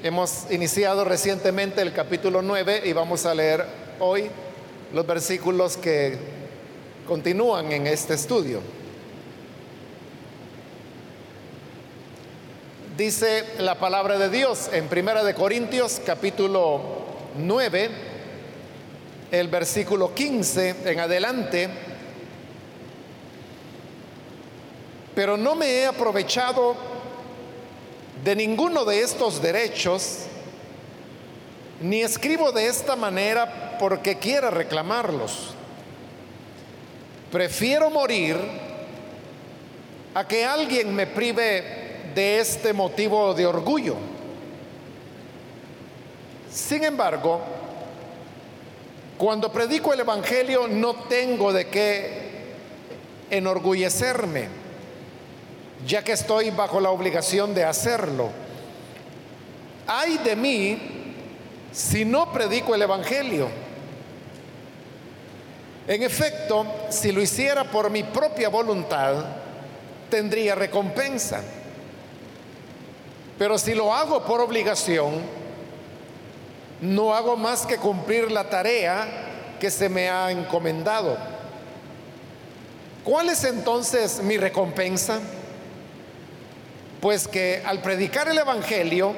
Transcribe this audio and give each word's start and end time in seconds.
Hemos 0.00 0.46
iniciado 0.50 1.04
recientemente 1.04 1.82
el 1.82 1.92
capítulo 1.92 2.40
9 2.40 2.82
y 2.84 2.92
vamos 2.92 3.26
a 3.26 3.34
leer 3.34 3.64
hoy 3.98 4.30
los 4.92 5.04
versículos 5.04 5.76
que 5.76 6.16
continúan 7.04 7.72
en 7.72 7.88
este 7.88 8.14
estudio. 8.14 8.60
Dice 12.96 13.44
la 13.58 13.74
palabra 13.74 14.18
de 14.18 14.28
Dios 14.28 14.70
en 14.72 14.86
Primera 14.86 15.24
de 15.24 15.34
Corintios 15.34 16.00
capítulo 16.06 16.80
9, 17.36 17.90
el 19.32 19.48
versículo 19.48 20.14
15 20.14 20.76
en 20.84 21.00
adelante. 21.00 21.68
Pero 25.16 25.36
no 25.36 25.56
me 25.56 25.66
he 25.66 25.86
aprovechado 25.86 26.97
de 28.24 28.36
ninguno 28.36 28.84
de 28.84 29.00
estos 29.00 29.40
derechos, 29.40 30.24
ni 31.80 32.02
escribo 32.02 32.52
de 32.52 32.66
esta 32.66 32.96
manera 32.96 33.76
porque 33.78 34.18
quiera 34.18 34.50
reclamarlos. 34.50 35.54
Prefiero 37.30 37.90
morir 37.90 38.36
a 40.14 40.26
que 40.26 40.44
alguien 40.44 40.94
me 40.94 41.06
prive 41.06 42.10
de 42.14 42.40
este 42.40 42.72
motivo 42.72 43.34
de 43.34 43.46
orgullo. 43.46 43.96
Sin 46.50 46.82
embargo, 46.84 47.40
cuando 49.16 49.52
predico 49.52 49.92
el 49.92 50.00
Evangelio 50.00 50.66
no 50.66 50.94
tengo 51.04 51.52
de 51.52 51.68
qué 51.68 52.28
enorgullecerme 53.30 54.57
ya 55.86 56.02
que 56.02 56.12
estoy 56.12 56.50
bajo 56.50 56.80
la 56.80 56.90
obligación 56.90 57.54
de 57.54 57.64
hacerlo. 57.64 58.30
Ay 59.86 60.18
de 60.18 60.36
mí 60.36 60.98
si 61.72 62.04
no 62.04 62.32
predico 62.32 62.74
el 62.74 62.82
Evangelio. 62.82 63.48
En 65.86 66.02
efecto, 66.02 66.66
si 66.90 67.12
lo 67.12 67.22
hiciera 67.22 67.64
por 67.64 67.88
mi 67.90 68.02
propia 68.02 68.48
voluntad, 68.48 69.24
tendría 70.10 70.54
recompensa. 70.54 71.40
Pero 73.38 73.56
si 73.56 73.74
lo 73.74 73.94
hago 73.94 74.24
por 74.24 74.40
obligación, 74.40 75.22
no 76.80 77.14
hago 77.14 77.36
más 77.36 77.64
que 77.64 77.76
cumplir 77.76 78.30
la 78.30 78.50
tarea 78.50 79.06
que 79.58 79.70
se 79.70 79.88
me 79.88 80.10
ha 80.10 80.30
encomendado. 80.30 81.16
¿Cuál 83.04 83.30
es 83.30 83.44
entonces 83.44 84.22
mi 84.22 84.36
recompensa? 84.36 85.20
Pues 87.00 87.28
que 87.28 87.62
al 87.64 87.80
predicar 87.80 88.28
el 88.28 88.38
Evangelio 88.38 89.14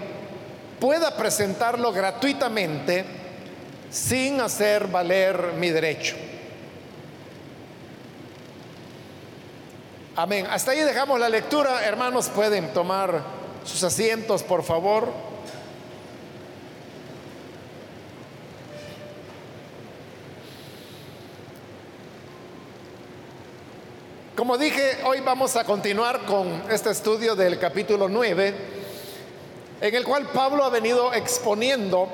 pueda 0.79 1.17
presentarlo 1.17 1.93
gratuitamente 1.93 3.05
sin 3.91 4.41
hacer 4.41 4.87
valer 4.89 5.55
mi 5.59 5.71
derecho. 5.71 6.17
Amén. 10.17 10.47
Hasta 10.51 10.73
ahí 10.73 10.81
dejamos 10.81 11.19
la 11.19 11.29
lectura. 11.29 11.85
Hermanos, 11.85 12.29
pueden 12.29 12.73
tomar 12.73 13.23
sus 13.65 13.83
asientos, 13.83 14.43
por 14.43 14.63
favor. 14.63 15.30
Como 24.41 24.57
dije, 24.57 24.97
hoy 25.05 25.21
vamos 25.21 25.55
a 25.57 25.65
continuar 25.65 26.25
con 26.25 26.63
este 26.71 26.89
estudio 26.89 27.37
del 27.37 27.59
capítulo 27.59 28.09
9, 28.09 28.55
en 29.83 29.95
el 29.95 30.03
cual 30.03 30.29
Pablo 30.29 30.65
ha 30.65 30.71
venido 30.71 31.13
exponiendo 31.13 32.09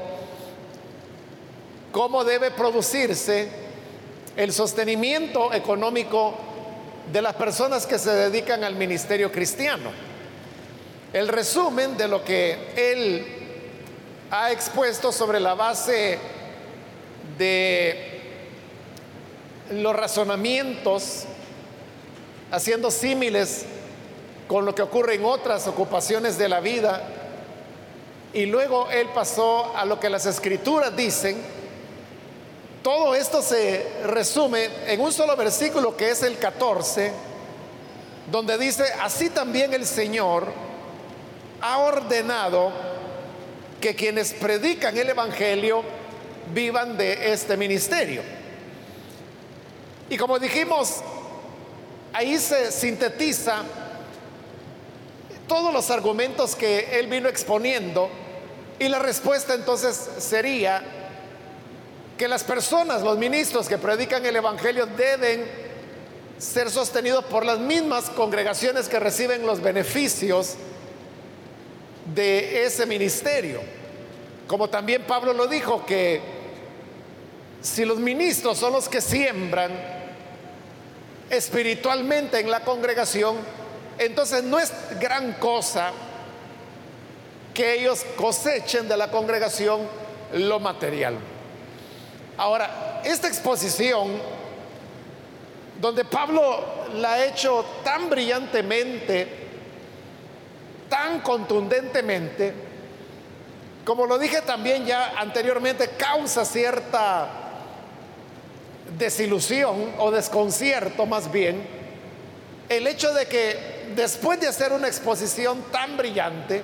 cómo 1.92 2.24
debe 2.24 2.50
producirse 2.50 3.48
el 4.36 4.52
sostenimiento 4.52 5.55
económico 5.55 6.34
de 7.12 7.23
las 7.23 7.36
personas 7.36 7.86
que 7.86 7.96
se 7.96 8.11
dedican 8.11 8.64
al 8.64 8.74
ministerio 8.74 9.30
cristiano. 9.30 9.92
El 11.12 11.28
resumen 11.28 11.96
de 11.96 12.08
lo 12.08 12.24
que 12.24 12.72
él 12.74 13.24
ha 14.33 14.51
expuesto 14.51 15.12
sobre 15.12 15.39
la 15.39 15.55
base 15.55 16.18
de 17.39 18.20
los 19.70 19.95
razonamientos 19.95 21.27
haciendo 22.51 22.90
símiles 22.90 23.64
con 24.48 24.64
lo 24.64 24.74
que 24.74 24.83
ocurre 24.83 25.14
en 25.14 25.24
otras 25.24 25.67
ocupaciones 25.67 26.39
de 26.39 26.48
la 26.48 26.61
vida. 26.61 27.02
Y 28.33 28.46
luego 28.46 28.89
él 28.90 29.08
pasó 29.14 29.77
a 29.77 29.84
lo 29.84 29.98
que 29.98 30.11
las 30.11 30.27
escrituras 30.27 30.95
dicen. 30.96 31.36
Todo 32.83 33.14
esto 33.14 33.42
se 33.42 33.84
resume 34.05 34.68
en 34.86 35.01
un 35.01 35.12
solo 35.12 35.34
versículo 35.36 35.96
que 35.96 36.11
es 36.11 36.23
el 36.23 36.39
14, 36.39 37.12
donde 38.30 38.57
dice, 38.58 38.84
así 39.02 39.30
también 39.30 39.74
el 39.74 39.84
Señor 39.84 40.46
ha 41.61 41.78
ordenado 41.78 42.70
que 43.80 43.96
quienes 43.96 44.34
predican 44.34 44.96
el 44.96 45.11
Evangelio 45.11 45.83
vivan 46.55 46.96
de 46.96 47.33
este 47.33 47.57
ministerio. 47.57 48.23
Y 50.08 50.17
como 50.17 50.39
dijimos, 50.39 51.02
ahí 52.16 52.38
se 52.38 52.72
sintetiza 52.72 53.62
todos 55.46 55.70
los 55.70 55.90
argumentos 55.90 56.56
que 56.56 56.98
él 56.98 57.08
vino 57.08 57.28
exponiendo 57.28 58.08
y 58.78 58.88
la 58.88 58.98
respuesta 58.98 59.52
entonces 59.52 60.08
sería 60.16 60.82
que 62.16 62.27
las 62.27 62.42
personas, 62.42 63.02
los 63.02 63.18
ministros 63.18 63.68
que 63.68 63.77
predican 63.77 64.24
el 64.24 64.34
Evangelio 64.34 64.86
deben 64.86 65.44
ser 66.38 66.70
sostenidos 66.70 67.22
por 67.27 67.44
las 67.44 67.58
mismas 67.58 68.08
congregaciones 68.08 68.88
que 68.88 68.98
reciben 68.98 69.44
los 69.44 69.60
beneficios 69.60 70.54
de 72.14 72.64
ese 72.64 72.86
ministerio. 72.86 73.60
Como 74.46 74.70
también 74.70 75.02
Pablo 75.02 75.34
lo 75.34 75.46
dijo, 75.48 75.84
que 75.84 76.22
si 77.60 77.84
los 77.84 77.98
ministros 77.98 78.56
son 78.56 78.72
los 78.72 78.88
que 78.88 79.02
siembran, 79.02 79.95
espiritualmente 81.31 82.41
en 82.41 82.51
la 82.51 82.61
congregación, 82.61 83.37
entonces 83.98 84.42
no 84.42 84.59
es 84.59 84.73
gran 85.01 85.35
cosa 85.35 85.92
que 87.55 87.81
ellos 87.81 88.05
cosechen 88.17 88.87
de 88.89 88.97
la 88.97 89.11
congregación 89.11 89.81
lo 90.35 90.61
material. 90.61 91.17
Ahora, 92.37 93.01
esta 93.05 93.29
exposición, 93.29 94.20
donde 95.81 96.05
Pablo 96.05 96.64
la 96.95 97.14
ha 97.14 97.25
hecho 97.25 97.64
tan 97.83 98.11
brillantemente, 98.11 99.27
tan 100.89 101.20
contundentemente, 101.20 102.53
como 103.85 104.05
lo 104.07 104.19
dije 104.19 104.43
también 104.43 104.85
ya 104.85 105.14
anteriormente, 105.17 105.91
causa 105.97 106.45
cierta 106.45 107.45
desilusión 108.98 109.92
o 109.98 110.11
desconcierto 110.11 111.07
más 111.07 111.30
bien 111.30 111.77
el 112.69 112.86
hecho 112.86 113.13
de 113.13 113.27
que 113.27 113.92
después 113.95 114.41
de 114.41 114.48
hacer 114.48 114.73
una 114.73 114.89
exposición 114.89 115.63
tan 115.70 115.97
brillante, 115.97 116.63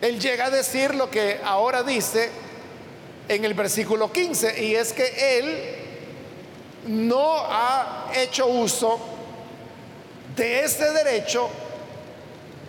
él 0.00 0.18
llega 0.18 0.46
a 0.46 0.50
decir 0.50 0.94
lo 0.94 1.10
que 1.10 1.40
ahora 1.44 1.82
dice 1.82 2.30
en 3.28 3.44
el 3.44 3.54
versículo 3.54 4.12
15, 4.12 4.62
y 4.62 4.74
es 4.74 4.92
que 4.92 5.38
él 5.38 5.58
no 6.88 7.36
ha 7.38 8.10
hecho 8.14 8.46
uso 8.46 8.98
de 10.36 10.64
ese 10.64 10.90
derecho 10.90 11.48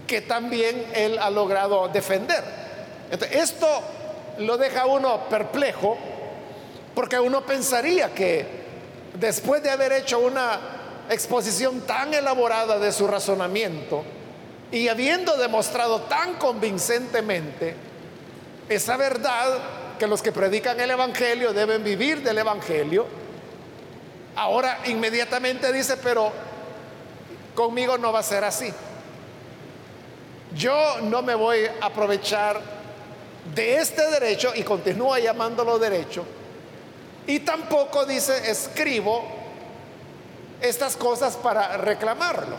que 0.08 0.22
también 0.22 0.86
él 0.94 1.18
ha 1.20 1.30
logrado 1.30 1.88
defender. 1.90 2.44
esto 3.32 3.68
lo 4.38 4.58
deja 4.58 4.86
uno 4.86 5.28
perplejo 5.28 5.98
porque 6.96 7.20
uno 7.20 7.46
pensaría 7.46 8.14
que 8.14 8.48
después 9.20 9.62
de 9.62 9.70
haber 9.70 9.92
hecho 9.92 10.20
una 10.20 10.60
exposición 11.10 11.82
tan 11.82 12.14
elaborada 12.14 12.80
de 12.80 12.92
su 12.92 13.06
razonamiento 13.06 14.04
y 14.72 14.88
habiendo 14.88 15.36
demostrado 15.38 16.02
tan 16.04 16.36
convincentemente 16.36 17.76
esa 18.70 18.98
verdad 18.98 19.60
que 20.00 20.08
los 20.08 20.22
que 20.22 20.32
predican 20.32 20.80
el 20.80 20.90
Evangelio 20.90 21.54
deben 21.54 21.84
vivir 21.84 22.24
del 22.24 22.40
Evangelio, 22.40 23.06
ahora 24.36 24.80
inmediatamente 24.86 25.72
dice, 25.72 25.98
pero 25.98 26.32
conmigo 27.54 27.98
no 27.98 28.12
va 28.12 28.20
a 28.20 28.24
ser 28.24 28.44
así. 28.44 28.74
Yo 30.56 31.02
no 31.04 31.22
me 31.22 31.36
voy 31.36 31.66
a 31.66 31.86
aprovechar 31.86 32.60
de 33.54 33.78
este 33.78 34.10
derecho 34.10 34.54
y 34.56 34.64
continúa 34.64 35.20
llamándolo 35.20 35.78
derecho 35.78 36.26
y 37.28 37.40
tampoco 37.40 38.06
dice, 38.06 38.50
escribo 38.50 39.24
estas 40.62 40.96
cosas 40.96 41.36
para 41.36 41.78
reclamarlo. 41.78 42.56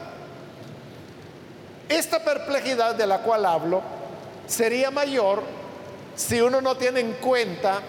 Esta 1.88 2.24
perplejidad 2.24 2.96
de 2.96 3.06
la 3.06 3.18
cual 3.18 3.46
hablo 3.46 3.82
sería 4.46 4.90
mayor 4.90 5.42
si 6.16 6.40
uno 6.40 6.60
no 6.60 6.76
tiene 6.76 7.00
en 7.00 7.12
cuenta 7.14 7.80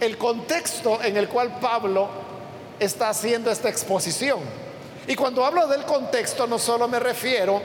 el 0.00 0.16
contexto 0.16 1.02
en 1.02 1.16
el 1.16 1.28
cual 1.28 1.58
Pablo 1.60 2.08
está 2.78 3.10
haciendo 3.10 3.50
esta 3.50 3.68
exposición. 3.68 4.40
Y 5.06 5.14
cuando 5.16 5.44
hablo 5.44 5.66
del 5.66 5.82
contexto 5.84 6.46
no 6.46 6.58
solo 6.58 6.88
me 6.88 6.98
refiero 6.98 7.60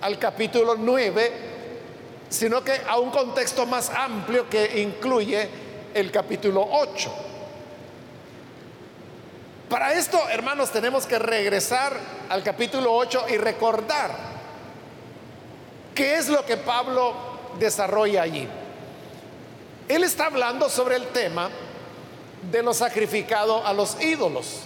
al 0.00 0.18
capítulo 0.18 0.76
9, 0.76 1.32
sino 2.28 2.62
que 2.62 2.80
a 2.86 2.98
un 2.98 3.10
contexto 3.10 3.66
más 3.66 3.90
amplio 3.90 4.48
que 4.48 4.80
incluye 4.80 5.48
el 5.94 6.10
capítulo 6.10 6.66
8. 6.70 7.10
Para 9.68 9.92
esto, 9.92 10.18
hermanos, 10.30 10.70
tenemos 10.70 11.06
que 11.06 11.18
regresar 11.18 11.92
al 12.28 12.42
capítulo 12.42 12.94
8 12.94 13.26
y 13.28 13.36
recordar 13.36 14.10
qué 15.94 16.16
es 16.16 16.28
lo 16.28 16.44
que 16.44 16.56
Pablo 16.56 17.14
desarrolla 17.58 18.22
allí. 18.22 18.48
Él 19.88 20.04
está 20.04 20.26
hablando 20.26 20.68
sobre 20.68 20.96
el 20.96 21.08
tema 21.08 21.50
de 22.50 22.62
lo 22.62 22.72
sacrificado 22.72 23.66
a 23.66 23.72
los 23.72 24.00
ídolos. 24.00 24.60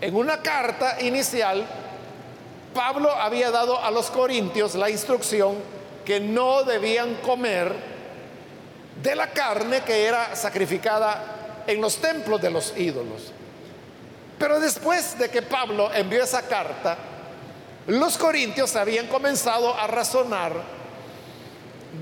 En 0.00 0.14
una 0.14 0.40
carta 0.40 1.00
inicial, 1.00 1.66
Pablo 2.74 3.10
había 3.10 3.50
dado 3.50 3.82
a 3.82 3.90
los 3.90 4.10
corintios 4.10 4.76
la 4.76 4.90
instrucción 4.90 5.56
que 6.04 6.20
no 6.20 6.62
debían 6.62 7.16
comer 7.16 7.97
de 9.02 9.14
la 9.14 9.30
carne 9.30 9.82
que 9.82 10.06
era 10.06 10.34
sacrificada 10.34 11.64
en 11.66 11.80
los 11.80 11.96
templos 11.96 12.40
de 12.40 12.50
los 12.50 12.76
ídolos. 12.76 13.32
Pero 14.38 14.60
después 14.60 15.18
de 15.18 15.28
que 15.28 15.42
Pablo 15.42 15.92
envió 15.92 16.22
esa 16.22 16.42
carta, 16.42 16.96
los 17.86 18.18
corintios 18.18 18.76
habían 18.76 19.06
comenzado 19.06 19.74
a 19.74 19.86
razonar 19.86 20.52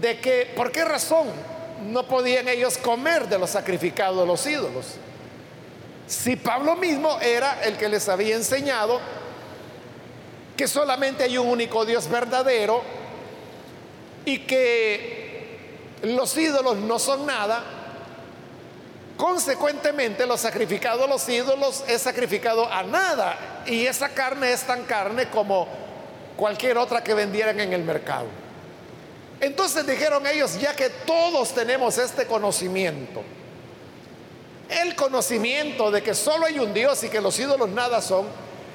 de 0.00 0.20
que, 0.20 0.52
¿por 0.56 0.70
qué 0.72 0.84
razón 0.84 1.28
no 1.87 2.06
podían 2.06 2.48
ellos 2.48 2.76
comer 2.78 3.28
de 3.28 3.38
lo 3.38 3.46
sacrificado 3.46 4.22
a 4.22 4.26
los 4.26 4.46
ídolos? 4.46 4.96
Si 6.06 6.37
Pablo 6.37 6.76
mismo 6.76 7.19
era 7.20 7.62
el 7.64 7.76
que 7.76 7.88
les 7.88 8.08
había 8.08 8.37
enseñado 8.37 9.00
que 10.56 10.69
solamente 10.69 11.25
hay 11.25 11.37
un 11.37 11.49
único 11.49 11.84
Dios 11.84 12.08
verdadero 12.08 12.82
y 14.25 14.38
que 14.40 15.15
los 16.02 16.37
ídolos 16.37 16.76
no 16.76 16.98
son 16.98 17.26
nada, 17.26 17.62
consecuentemente 19.16 20.26
lo 20.26 20.37
sacrificado 20.37 21.04
a 21.04 21.08
los 21.08 21.28
ídolos 21.28 21.84
es 21.88 22.02
sacrificado 22.02 22.70
a 22.70 22.82
nada 22.82 23.62
y 23.66 23.87
esa 23.87 24.10
carne 24.10 24.52
es 24.52 24.62
tan 24.62 24.84
carne 24.84 25.28
como 25.31 25.66
cualquier 26.37 26.76
otra 26.78 27.02
que 27.02 27.14
vendieran 27.14 27.58
en 27.60 27.72
el 27.72 27.82
mercado. 27.82 28.26
Entonces 29.40 29.87
dijeron 29.87 30.26
ellos, 30.26 30.58
ya 30.60 30.75
que 30.75 30.88
todos 30.88 31.52
tenemos 31.54 31.99
este 31.99 32.26
conocimiento, 32.26 33.22
el 34.69 34.94
conocimiento 34.94 35.90
de 35.90 36.02
que 36.02 36.14
solo 36.14 36.46
hay 36.46 36.58
un 36.58 36.72
Dios 36.72 37.02
y 37.04 37.08
que 37.08 37.20
los 37.20 37.38
ídolos 37.38 37.69
nada 37.69 38.00
son, 38.00 38.26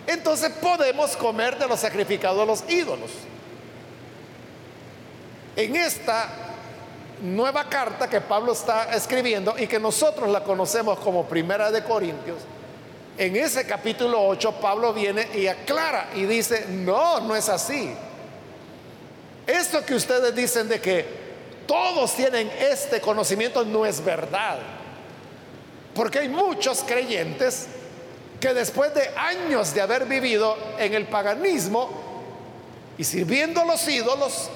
entonces 0.07 0.51
podemos 0.61 1.15
comer 1.17 1.57
de 1.57 1.67
los 1.67 1.79
sacrificados 1.79 2.41
a 2.41 2.45
los 2.45 2.63
ídolos. 2.69 3.11
En 5.55 5.75
esta 5.75 6.50
nueva 7.21 7.69
carta 7.69 8.09
que 8.09 8.21
Pablo 8.21 8.53
está 8.53 8.93
escribiendo 8.93 9.55
y 9.57 9.67
que 9.67 9.79
nosotros 9.79 10.29
la 10.29 10.43
conocemos 10.43 10.99
como 10.99 11.25
Primera 11.25 11.71
de 11.71 11.83
Corintios, 11.83 12.39
en 13.17 13.35
ese 13.35 13.65
capítulo 13.65 14.25
8 14.27 14.55
Pablo 14.61 14.93
viene 14.93 15.27
y 15.35 15.47
aclara 15.47 16.09
y 16.15 16.23
dice, 16.23 16.65
no, 16.69 17.19
no 17.19 17.35
es 17.35 17.49
así. 17.49 17.93
Esto 19.45 19.85
que 19.85 19.95
ustedes 19.95 20.33
dicen 20.35 20.67
de 20.67 20.79
que 20.79 21.05
todos 21.67 22.15
tienen 22.15 22.49
este 22.59 22.99
conocimiento 23.01 23.63
no 23.65 23.85
es 23.85 24.03
verdad. 24.03 24.59
Porque 25.93 26.19
hay 26.19 26.29
muchos 26.29 26.83
creyentes 26.83 27.67
que 28.39 28.53
después 28.53 28.93
de 28.93 29.09
años 29.15 29.73
de 29.73 29.81
haber 29.81 30.05
vivido 30.05 30.57
en 30.79 30.93
el 30.93 31.05
paganismo 31.05 31.89
y 32.97 33.03
sirviendo 33.03 33.61
a 33.61 33.65
los 33.65 33.87
ídolos, 33.87 34.49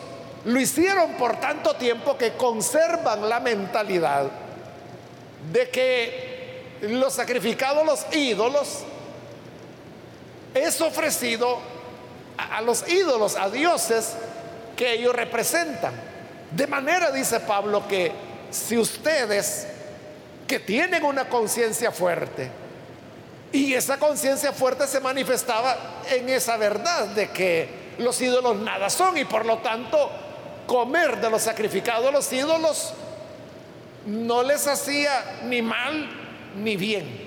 lo 0.45 0.59
hicieron 0.59 1.13
por 1.13 1.39
tanto 1.39 1.75
tiempo 1.75 2.17
que 2.17 2.33
conservan 2.33 3.27
la 3.27 3.39
mentalidad 3.39 4.29
de 5.51 5.69
que 5.69 6.77
lo 6.81 7.09
sacrificado 7.09 7.81
a 7.81 7.83
los 7.83 8.05
ídolos 8.13 8.83
es 10.53 10.79
ofrecido 10.81 11.59
a, 12.37 12.61
los 12.61 12.87
ídolos, 12.87 13.35
a 13.35 13.49
dioses 13.49 14.13
que 14.75 14.93
ellos 14.93 15.15
representan. 15.15 15.93
De 16.51 16.67
manera, 16.67 17.11
dice 17.11 17.39
Pablo, 17.39 17.87
que 17.87 18.11
si 18.51 18.77
ustedes 18.77 19.67
que 20.47 20.59
tienen 20.59 21.03
una 21.03 21.27
conciencia 21.27 21.91
fuerte. 21.91 22.49
Y 23.51 23.73
esa 23.73 23.97
conciencia 23.97 24.51
fuerte 24.51 24.85
se 24.85 24.99
manifestaba 24.99 26.03
en 26.09 26.29
esa 26.29 26.57
verdad 26.57 27.07
de 27.07 27.29
que 27.31 27.95
los 27.97 28.19
ídolos 28.21 28.57
nada 28.57 28.89
son 28.89 29.17
y 29.17 29.25
por 29.25 29.45
lo 29.45 29.59
tanto 29.59 30.11
comer 30.65 31.19
de 31.21 31.29
los 31.29 31.43
sacrificados 31.43 32.07
a 32.07 32.11
los 32.11 32.31
ídolos 32.31 32.93
no 34.05 34.43
les 34.43 34.67
hacía 34.67 35.39
ni 35.43 35.61
mal 35.61 36.09
ni 36.57 36.75
bien. 36.77 37.25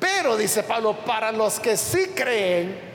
Pero, 0.00 0.36
dice 0.36 0.62
Pablo, 0.62 0.96
para 1.06 1.30
los 1.30 1.60
que 1.60 1.76
sí 1.76 2.08
creen 2.14 2.92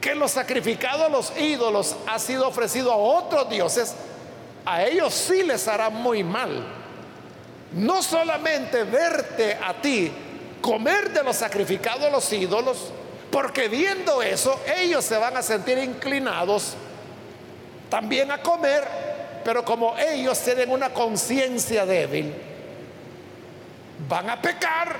que 0.00 0.14
lo 0.14 0.28
sacrificado 0.28 1.04
a 1.04 1.08
los 1.08 1.32
ídolos 1.38 1.96
ha 2.06 2.18
sido 2.18 2.46
ofrecido 2.48 2.92
a 2.92 2.96
otros 2.96 3.48
dioses, 3.48 3.94
a 4.64 4.84
ellos 4.84 5.14
sí 5.14 5.42
les 5.42 5.66
hará 5.68 5.90
muy 5.90 6.22
mal 6.22 6.76
no 7.72 8.02
solamente 8.02 8.84
verte 8.84 9.58
a 9.62 9.74
ti 9.74 10.10
comer 10.60 11.12
de 11.12 11.22
lo 11.22 11.32
sacrificado 11.32 12.06
a 12.06 12.10
los 12.10 12.32
ídolos, 12.32 12.90
porque 13.30 13.68
viendo 13.68 14.22
eso 14.22 14.58
ellos 14.78 15.04
se 15.04 15.16
van 15.16 15.36
a 15.36 15.42
sentir 15.42 15.78
inclinados 15.78 16.74
también 17.88 18.30
a 18.30 18.42
comer, 18.42 18.84
pero 19.44 19.64
como 19.64 19.96
ellos 19.96 20.40
tienen 20.40 20.70
una 20.70 20.90
conciencia 20.90 21.86
débil, 21.86 22.34
van 24.08 24.30
a 24.30 24.40
pecar 24.40 24.96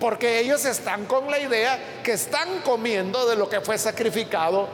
porque 0.00 0.40
ellos 0.40 0.64
están 0.64 1.06
con 1.06 1.30
la 1.30 1.38
idea 1.38 1.78
que 2.02 2.12
están 2.12 2.60
comiendo 2.60 3.26
de 3.26 3.36
lo 3.36 3.48
que 3.48 3.60
fue 3.60 3.78
sacrificado 3.78 4.68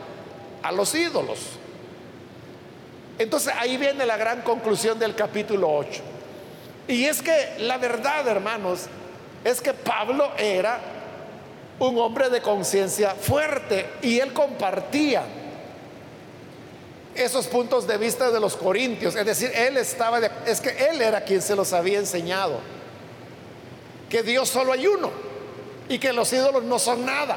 a 0.62 0.72
los 0.72 0.94
ídolos. 0.94 1.38
Entonces 3.18 3.52
ahí 3.58 3.76
viene 3.76 4.06
la 4.06 4.16
gran 4.16 4.42
conclusión 4.42 4.98
del 4.98 5.14
capítulo 5.14 5.70
8. 5.70 6.02
Y 6.88 7.04
es 7.04 7.22
que 7.22 7.56
la 7.58 7.76
verdad, 7.76 8.26
hermanos, 8.26 8.86
es 9.44 9.60
que 9.60 9.72
Pablo 9.72 10.32
era 10.38 10.80
un 11.78 11.98
hombre 11.98 12.28
de 12.30 12.42
conciencia 12.42 13.14
fuerte 13.14 13.88
y 14.02 14.18
él 14.18 14.32
compartía 14.32 15.22
esos 17.24 17.46
puntos 17.46 17.86
de 17.86 17.96
vista 17.96 18.30
de 18.30 18.40
los 18.40 18.56
corintios. 18.56 19.14
Es 19.16 19.26
decir, 19.26 19.50
él 19.54 19.76
estaba, 19.76 20.20
es 20.46 20.60
que 20.60 20.70
él 20.70 21.00
era 21.00 21.22
quien 21.22 21.42
se 21.42 21.54
los 21.54 21.72
había 21.72 21.98
enseñado. 21.98 22.60
Que 24.08 24.22
Dios 24.22 24.48
solo 24.48 24.72
hay 24.72 24.86
uno 24.86 25.10
y 25.88 25.98
que 25.98 26.12
los 26.12 26.32
ídolos 26.32 26.64
no 26.64 26.78
son 26.78 27.04
nada. 27.04 27.36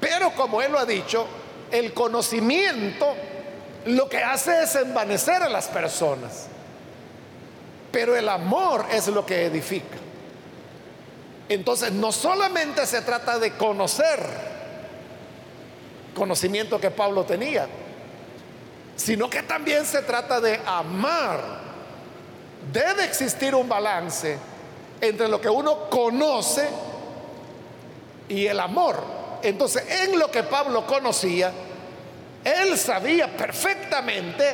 Pero 0.00 0.32
como 0.32 0.62
él 0.62 0.72
lo 0.72 0.78
ha 0.78 0.86
dicho, 0.86 1.26
el 1.70 1.92
conocimiento 1.92 3.14
lo 3.86 4.08
que 4.08 4.18
hace 4.18 4.62
es 4.62 4.74
envanecer 4.76 5.42
a 5.42 5.48
las 5.48 5.68
personas. 5.68 6.46
Pero 7.92 8.16
el 8.16 8.28
amor 8.28 8.86
es 8.92 9.08
lo 9.08 9.24
que 9.26 9.46
edifica. 9.46 9.96
Entonces, 11.48 11.92
no 11.92 12.12
solamente 12.12 12.86
se 12.86 13.02
trata 13.02 13.38
de 13.38 13.52
conocer, 13.56 14.20
conocimiento 16.14 16.80
que 16.80 16.90
Pablo 16.90 17.24
tenía, 17.24 17.66
sino 18.96 19.30
que 19.30 19.42
también 19.42 19.84
se 19.84 20.02
trata 20.02 20.40
de 20.40 20.60
amar. 20.66 21.40
Debe 22.72 23.04
existir 23.04 23.54
un 23.54 23.68
balance 23.68 24.38
entre 25.00 25.28
lo 25.28 25.40
que 25.40 25.48
uno 25.48 25.88
conoce 25.88 26.68
y 28.28 28.46
el 28.46 28.60
amor. 28.60 29.02
Entonces, 29.42 29.84
en 29.88 30.18
lo 30.18 30.30
que 30.30 30.42
Pablo 30.42 30.86
conocía, 30.86 31.52
él 32.44 32.78
sabía 32.78 33.34
perfectamente 33.36 34.44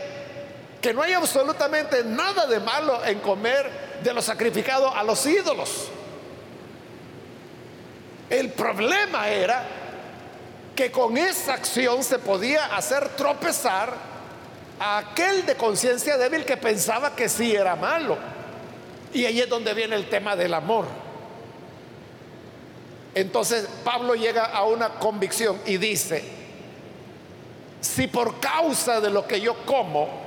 que 0.81 0.95
no 0.95 1.03
hay 1.03 1.13
absolutamente 1.13 2.05
nada 2.05 2.47
de 2.47 2.61
malo 2.61 3.05
en 3.05 3.19
comer 3.21 3.99
de 4.03 4.13
lo 4.13 4.23
sacrificado 4.23 4.95
a 4.95 5.03
los 5.03 5.25
ídolos. 5.27 5.89
El 8.31 8.51
problema 8.51 9.29
era 9.29 9.65
que 10.77 10.93
con 10.93 11.17
esa 11.17 11.55
acción 11.55 12.05
se 12.05 12.19
podía 12.19 12.77
hacer 12.77 13.09
tropezar 13.17 13.95
a 14.79 14.99
aquel 14.99 15.47
de 15.47 15.57
conciencia 15.57 16.19
débil 16.19 16.45
que 16.45 16.57
pensaba 16.57 17.17
que 17.17 17.29
sí 17.29 17.57
era 17.57 17.75
malo. 17.75 18.19
Y 19.13 19.25
ahí 19.25 19.41
es 19.41 19.49
donde 19.49 19.73
viene 19.73 19.97
el 19.97 20.09
tema 20.09 20.37
del 20.37 20.53
amor. 20.53 20.85
Entonces 23.15 23.67
Pablo 23.83 24.15
llega 24.15 24.45
a 24.45 24.65
una 24.65 24.91
convicción 24.91 25.59
y 25.65 25.79
dice, 25.79 26.23
si 27.81 28.07
por 28.09 28.39
causa 28.39 29.01
de 29.01 29.09
lo 29.09 29.27
que 29.27 29.41
yo 29.41 29.65
como, 29.65 30.27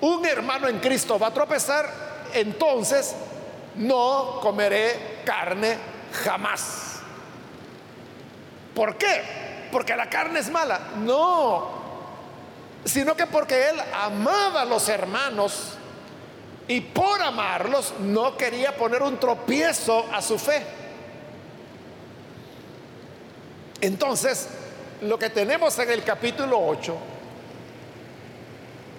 un 0.00 0.26
hermano 0.26 0.66
en 0.66 0.80
Cristo 0.80 1.18
va 1.18 1.28
a 1.28 1.32
tropezar, 1.32 1.88
entonces 2.34 3.14
no 3.76 4.40
comeré 4.42 5.20
carne 5.24 5.78
jamás. 6.24 6.93
¿Por 8.74 8.96
qué? 8.96 9.22
Porque 9.70 9.96
la 9.96 10.08
carne 10.10 10.40
es 10.40 10.50
mala. 10.50 10.80
No, 10.98 11.68
sino 12.84 13.16
que 13.16 13.26
porque 13.26 13.70
él 13.70 13.76
amaba 13.94 14.62
a 14.62 14.64
los 14.64 14.88
hermanos 14.88 15.74
y 16.66 16.80
por 16.80 17.20
amarlos 17.22 17.94
no 18.00 18.36
quería 18.36 18.76
poner 18.76 19.02
un 19.02 19.18
tropiezo 19.18 20.06
a 20.12 20.20
su 20.20 20.38
fe. 20.38 20.62
Entonces, 23.80 24.48
lo 25.02 25.18
que 25.18 25.30
tenemos 25.30 25.78
en 25.78 25.90
el 25.90 26.02
capítulo 26.04 26.58
8 26.58 26.96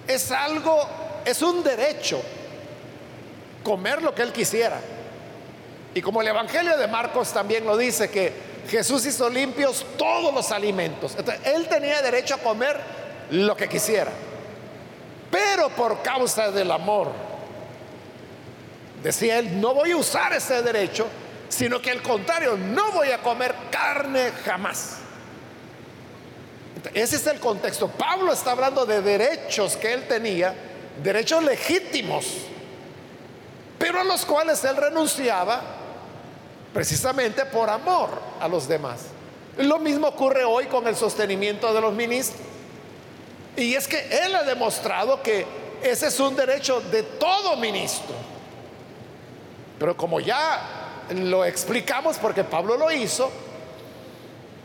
es 0.06 0.30
algo, 0.30 0.88
es 1.24 1.42
un 1.42 1.62
derecho 1.64 2.22
comer 3.64 4.02
lo 4.02 4.14
que 4.14 4.22
él 4.22 4.32
quisiera. 4.32 4.78
Y 5.92 6.00
como 6.02 6.20
el 6.20 6.28
Evangelio 6.28 6.76
de 6.76 6.86
Marcos 6.86 7.32
también 7.32 7.64
lo 7.64 7.76
dice, 7.76 8.10
que 8.10 8.32
Jesús 8.68 9.06
hizo 9.06 9.28
limpios 9.28 9.84
todos 9.96 10.34
los 10.34 10.50
alimentos. 10.50 11.14
Entonces, 11.16 11.44
él 11.46 11.68
tenía 11.68 12.02
derecho 12.02 12.34
a 12.34 12.38
comer 12.38 12.78
lo 13.30 13.56
que 13.56 13.68
quisiera. 13.68 14.10
Pero 15.30 15.68
por 15.70 16.02
causa 16.02 16.50
del 16.50 16.70
amor, 16.70 17.12
decía 19.02 19.38
él, 19.38 19.60
no 19.60 19.74
voy 19.74 19.90
a 19.92 19.96
usar 19.96 20.32
ese 20.32 20.62
derecho, 20.62 21.06
sino 21.48 21.80
que 21.80 21.90
al 21.90 22.02
contrario, 22.02 22.56
no 22.56 22.92
voy 22.92 23.10
a 23.10 23.18
comer 23.18 23.54
carne 23.70 24.32
jamás. 24.44 24.98
Ese 26.94 27.16
es 27.16 27.26
el 27.26 27.40
contexto. 27.40 27.88
Pablo 27.88 28.32
está 28.32 28.52
hablando 28.52 28.86
de 28.86 29.02
derechos 29.02 29.76
que 29.76 29.92
él 29.92 30.06
tenía, 30.06 30.54
derechos 31.02 31.42
legítimos, 31.42 32.26
pero 33.78 34.00
a 34.00 34.04
los 34.04 34.24
cuales 34.24 34.62
él 34.64 34.76
renunciaba 34.76 35.75
precisamente 36.76 37.46
por 37.46 37.70
amor 37.70 38.10
a 38.38 38.46
los 38.46 38.68
demás. 38.68 39.06
Lo 39.56 39.78
mismo 39.78 40.08
ocurre 40.08 40.44
hoy 40.44 40.66
con 40.66 40.86
el 40.86 40.94
sostenimiento 40.94 41.72
de 41.72 41.80
los 41.80 41.94
ministros. 41.94 42.38
Y 43.56 43.72
es 43.74 43.88
que 43.88 43.98
él 44.26 44.34
ha 44.34 44.42
demostrado 44.42 45.22
que 45.22 45.46
ese 45.82 46.08
es 46.08 46.20
un 46.20 46.36
derecho 46.36 46.82
de 46.82 47.02
todo 47.02 47.56
ministro. 47.56 48.14
Pero 49.78 49.96
como 49.96 50.20
ya 50.20 51.06
lo 51.14 51.46
explicamos 51.46 52.18
porque 52.18 52.44
Pablo 52.44 52.76
lo 52.76 52.92
hizo, 52.92 53.30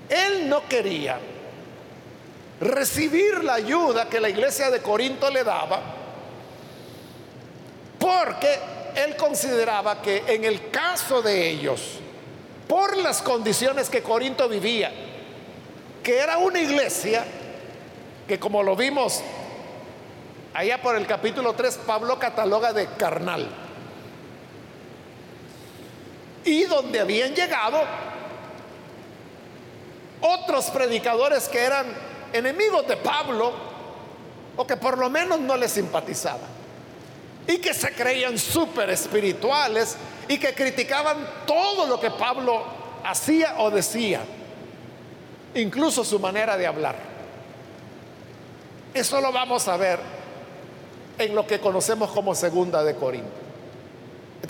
él 0.10 0.50
no 0.50 0.68
quería 0.68 1.18
recibir 2.60 3.42
la 3.42 3.54
ayuda 3.54 4.10
que 4.10 4.20
la 4.20 4.28
iglesia 4.28 4.70
de 4.70 4.82
Corinto 4.82 5.30
le 5.30 5.46
daba, 5.46 5.82
porque 7.98 8.60
él 8.96 9.16
consideraba 9.16 10.02
que 10.02 10.26
en 10.28 10.44
el 10.44 10.70
caso 10.70 11.22
de 11.22 11.50
ellos, 11.50 12.01
por 12.72 12.96
las 12.96 13.22
condiciones 13.22 13.90
que 13.90 14.02
Corinto 14.02 14.48
vivía, 14.48 14.94
que 16.02 16.18
era 16.18 16.38
una 16.38 16.58
iglesia 16.58 17.26
que 18.26 18.40
como 18.40 18.64
lo 18.64 18.78
vimos 18.78 19.22
allá 20.54 20.82
por 20.82 20.96
el 20.96 21.06
capítulo 21.06 21.52
3, 21.52 21.82
Pablo 21.86 22.18
cataloga 22.18 22.72
de 22.72 22.88
carnal, 22.94 23.46
y 26.46 26.64
donde 26.64 27.02
habían 27.02 27.36
llegado 27.36 27.82
otros 30.22 30.70
predicadores 30.70 31.50
que 31.50 31.60
eran 31.60 31.88
enemigos 32.32 32.88
de 32.88 32.96
Pablo 32.96 33.52
o 34.56 34.66
que 34.66 34.78
por 34.78 34.98
lo 34.98 35.10
menos 35.10 35.42
no 35.42 35.58
le 35.58 35.68
simpatizaban 35.68 36.61
y 37.48 37.58
que 37.58 37.74
se 37.74 37.92
creían 37.94 38.38
súper 38.38 38.90
espirituales 38.90 39.98
y 40.28 40.38
que 40.38 40.54
criticaban 40.54 41.18
todo 41.46 41.88
lo 41.88 42.00
que 42.00 42.12
Pablo 42.12 42.64
hacía 43.04 43.56
o 43.60 43.72
decía, 43.72 44.22
incluso 45.56 46.04
su 46.04 46.20
manera 46.20 46.58
de 46.58 46.68
hablar. 46.68 46.96
Eso 48.94 49.22
lo 49.22 49.32
vamos 49.32 49.68
a 49.68 49.78
ver 49.78 50.00
en 51.18 51.36
lo 51.36 51.46
que 51.48 51.60
conocemos 51.60 52.12
como 52.12 52.36
segunda 52.36 52.84
de 52.84 52.96
Corinto. 52.96 53.30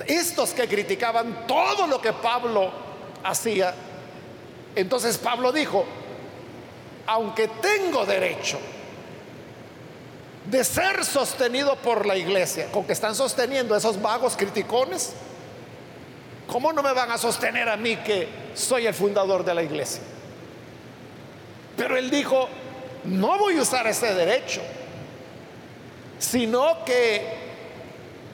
Estos 0.07 0.51
que 0.51 0.67
criticaban 0.67 1.45
todo 1.47 1.85
lo 1.85 2.01
que 2.01 2.13
Pablo 2.13 2.71
hacía, 3.23 3.73
entonces 4.75 5.17
Pablo 5.17 5.51
dijo, 5.51 5.85
aunque 7.07 7.47
tengo 7.47 8.05
derecho 8.05 8.57
de 10.45 10.63
ser 10.63 11.05
sostenido 11.05 11.75
por 11.77 12.05
la 12.05 12.15
iglesia, 12.15 12.71
con 12.71 12.85
que 12.85 12.93
están 12.93 13.15
sosteniendo 13.15 13.75
esos 13.75 14.01
vagos 14.01 14.35
criticones, 14.35 15.13
¿cómo 16.47 16.73
no 16.73 16.81
me 16.81 16.93
van 16.93 17.11
a 17.11 17.17
sostener 17.17 17.69
a 17.69 17.77
mí 17.77 17.97
que 17.97 18.27
soy 18.53 18.87
el 18.87 18.93
fundador 18.93 19.45
de 19.45 19.53
la 19.53 19.63
iglesia? 19.63 20.01
Pero 21.77 21.97
él 21.97 22.09
dijo, 22.09 22.49
no 23.05 23.37
voy 23.37 23.57
a 23.57 23.61
usar 23.61 23.87
ese 23.87 24.13
derecho, 24.13 24.61
sino 26.19 26.83
que 26.85 27.25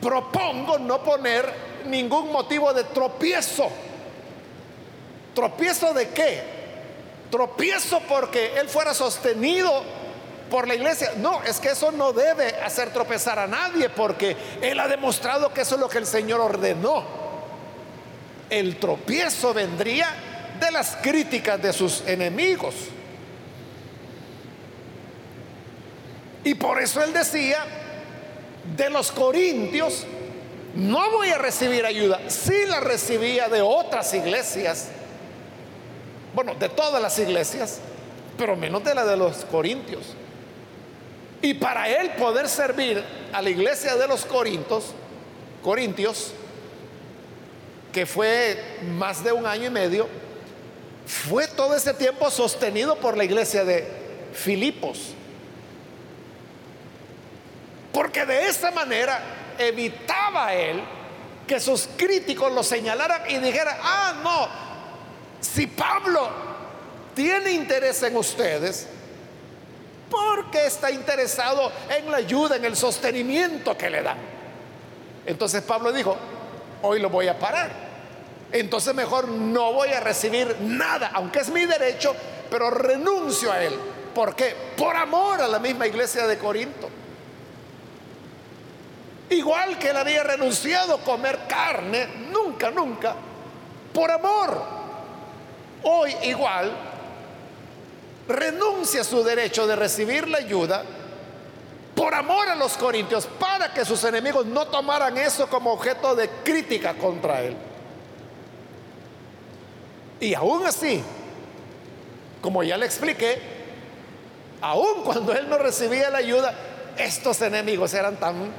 propongo 0.02 0.78
no 0.78 1.04
poner 1.04 1.52
ningún 1.86 2.32
motivo 2.32 2.74
de 2.74 2.84
tropiezo. 2.86 3.70
¿Tropiezo 5.34 5.94
de 5.94 6.10
qué? 6.10 6.58
tropiezo 7.30 8.00
porque 8.08 8.58
él 8.58 8.68
fuera 8.70 8.94
sostenido 8.94 9.84
por 10.50 10.68
la 10.68 10.75
iglesia. 10.75 11.12
No, 11.18 11.44
es 11.44 11.60
que 11.60 11.70
eso 11.70 11.92
no 11.92 12.13
debe 12.13 12.48
hacer 12.63 12.92
tropezar 12.92 13.39
a 13.39 13.48
nadie 13.48 13.89
porque 13.89 14.36
él 14.62 14.80
ha 14.80 14.88
demostrado 14.88 15.54
que 15.54 15.62
eso 15.62 15.75
es 15.75 15.82
lo 15.82 15.89
que 15.89 15.98
el 15.98 16.06
Señor 16.06 16.42
ordenó. 16.42 17.04
El 18.50 18.77
tropiezo 18.77 19.54
vendría 19.54 20.08
de 20.60 20.72
las 20.72 20.96
críticas 20.98 21.62
de 21.62 21.74
sus 21.74 22.01
enemigos. 22.08 22.75
Y 26.44 26.56
por 26.56 26.82
eso 26.82 27.04
él 27.04 27.12
decía, 27.12 27.66
de 28.75 28.89
los 28.89 29.12
corintios, 29.12 30.06
no 30.75 31.12
voy 31.12 31.30
a 31.30 31.38
recibir 31.38 31.86
ayuda. 31.86 32.22
Sí 32.27 32.66
la 32.68 32.80
recibía 32.80 33.50
de 33.50 33.62
otras 33.62 34.13
iglesias 34.13 34.89
bueno, 36.38 36.54
de 36.54 36.70
todas 36.70 37.01
las 37.01 37.18
iglesias, 37.18 37.80
pero 38.38 38.56
menos 38.56 38.84
de 38.84 38.94
la 38.94 39.04
de 39.04 39.18
los 39.18 39.38
corintios. 39.46 40.13
Y 41.41 41.53
para 41.53 41.88
él 41.88 42.12
poder 42.12 42.50
servir 42.50 43.03
a 43.32 43.41
la 43.41 43.50
iglesia 43.50 43.96
de 43.96 44.08
los 44.08 44.25
corintios, 44.25 44.94
corintios, 45.63 46.32
que 47.91 48.06
fue 48.06 48.79
más 48.98 49.24
de 49.24 49.32
un 49.32 49.46
año 49.46 49.65
y 49.65 49.70
medio, 49.70 50.08
fue 51.06 51.48
todo 51.48 51.75
ese 51.75 51.94
tiempo 51.94 52.29
sostenido 52.29 52.98
por 52.98 53.15
la 53.15 53.24
iglesia 53.24 53.63
de 53.63 53.88
Filipos. 54.34 55.13
Porque 57.94 58.25
de 58.25 58.48
esta 58.48 58.72
manera 58.72 59.22
evitaba 59.58 60.53
él 60.53 60.82
que 61.48 61.60
sus 61.60 61.88
críticos 61.96 62.51
lo 62.51 62.62
señalaran 62.62 63.22
y 63.29 63.38
dijeran, 63.38 63.77
ah, 63.82 64.13
no, 64.22 64.48
si 65.39 65.65
Pablo 65.65 66.29
tiene 67.15 67.51
interés 67.51 68.03
en 68.03 68.15
ustedes, 68.17 68.88
porque 70.10 70.66
está 70.66 70.92
interesado 70.92 71.72
en 71.90 72.10
la 72.12 72.18
ayuda, 72.18 72.56
en 72.56 72.66
el 72.66 72.76
sostenimiento 72.76 73.78
que 73.78 73.90
le 73.90 74.02
dan. 74.02 74.18
Entonces 75.26 75.62
Pablo 75.64 75.92
dijo, 75.92 76.16
hoy 76.82 77.00
lo 77.00 77.10
voy 77.10 77.28
a 77.28 77.38
parar. 77.38 77.70
Entonces 78.52 78.94
mejor 78.96 79.28
no 79.28 79.74
voy 79.74 79.90
a 79.90 80.00
recibir 80.00 80.56
nada, 80.62 81.12
aunque 81.14 81.40
es 81.40 81.50
mi 81.50 81.66
derecho, 81.66 82.16
pero 82.50 82.70
renuncio 82.70 83.52
a 83.52 83.62
él. 83.64 83.78
¿Por 84.16 84.36
qué? 84.36 84.56
Por 84.78 84.96
amor 84.96 85.42
a 85.42 85.48
la 85.48 85.60
misma 85.60 85.86
iglesia 85.86 86.26
de 86.26 86.38
Corinto. 86.38 86.90
Igual 89.30 89.78
que 89.78 89.90
él 89.90 89.98
había 89.98 90.24
renunciado 90.24 90.96
a 90.96 91.00
comer 91.00 91.40
carne, 91.50 92.08
nunca, 92.32 92.72
nunca, 92.72 93.14
por 93.94 94.10
amor 94.10 94.78
hoy 95.84 96.16
igual 96.24 96.72
renuncia 98.28 99.02
a 99.02 99.04
su 99.04 99.24
derecho 99.24 99.68
de 99.68 99.76
recibir 99.76 100.28
la 100.28 100.40
ayuda 100.40 100.84
por 101.96 102.14
amor 102.14 102.48
a 102.48 102.56
los 102.56 102.78
corintios, 102.78 103.26
para 103.26 103.74
que 103.74 103.84
sus 103.84 104.04
enemigos 104.04 104.46
no 104.46 104.68
tomaran 104.68 105.18
eso 105.18 105.48
como 105.48 105.72
objeto 105.72 106.16
de 106.16 106.30
crítica 106.44 106.94
contra 106.94 107.42
él. 107.42 107.56
Y 110.20 110.36
aún 110.36 110.64
así, 110.66 111.04
como 112.40 112.62
ya 112.62 112.78
le 112.78 112.86
expliqué, 112.86 113.40
aún 114.62 115.04
cuando 115.04 115.34
él 115.34 115.50
no 115.50 115.58
recibía 115.58 116.12
la 116.12 116.20
ayuda, 116.20 116.54
estos 116.98 117.42
enemigos 117.42 117.94
eran 117.96 118.18
tan 118.18 118.52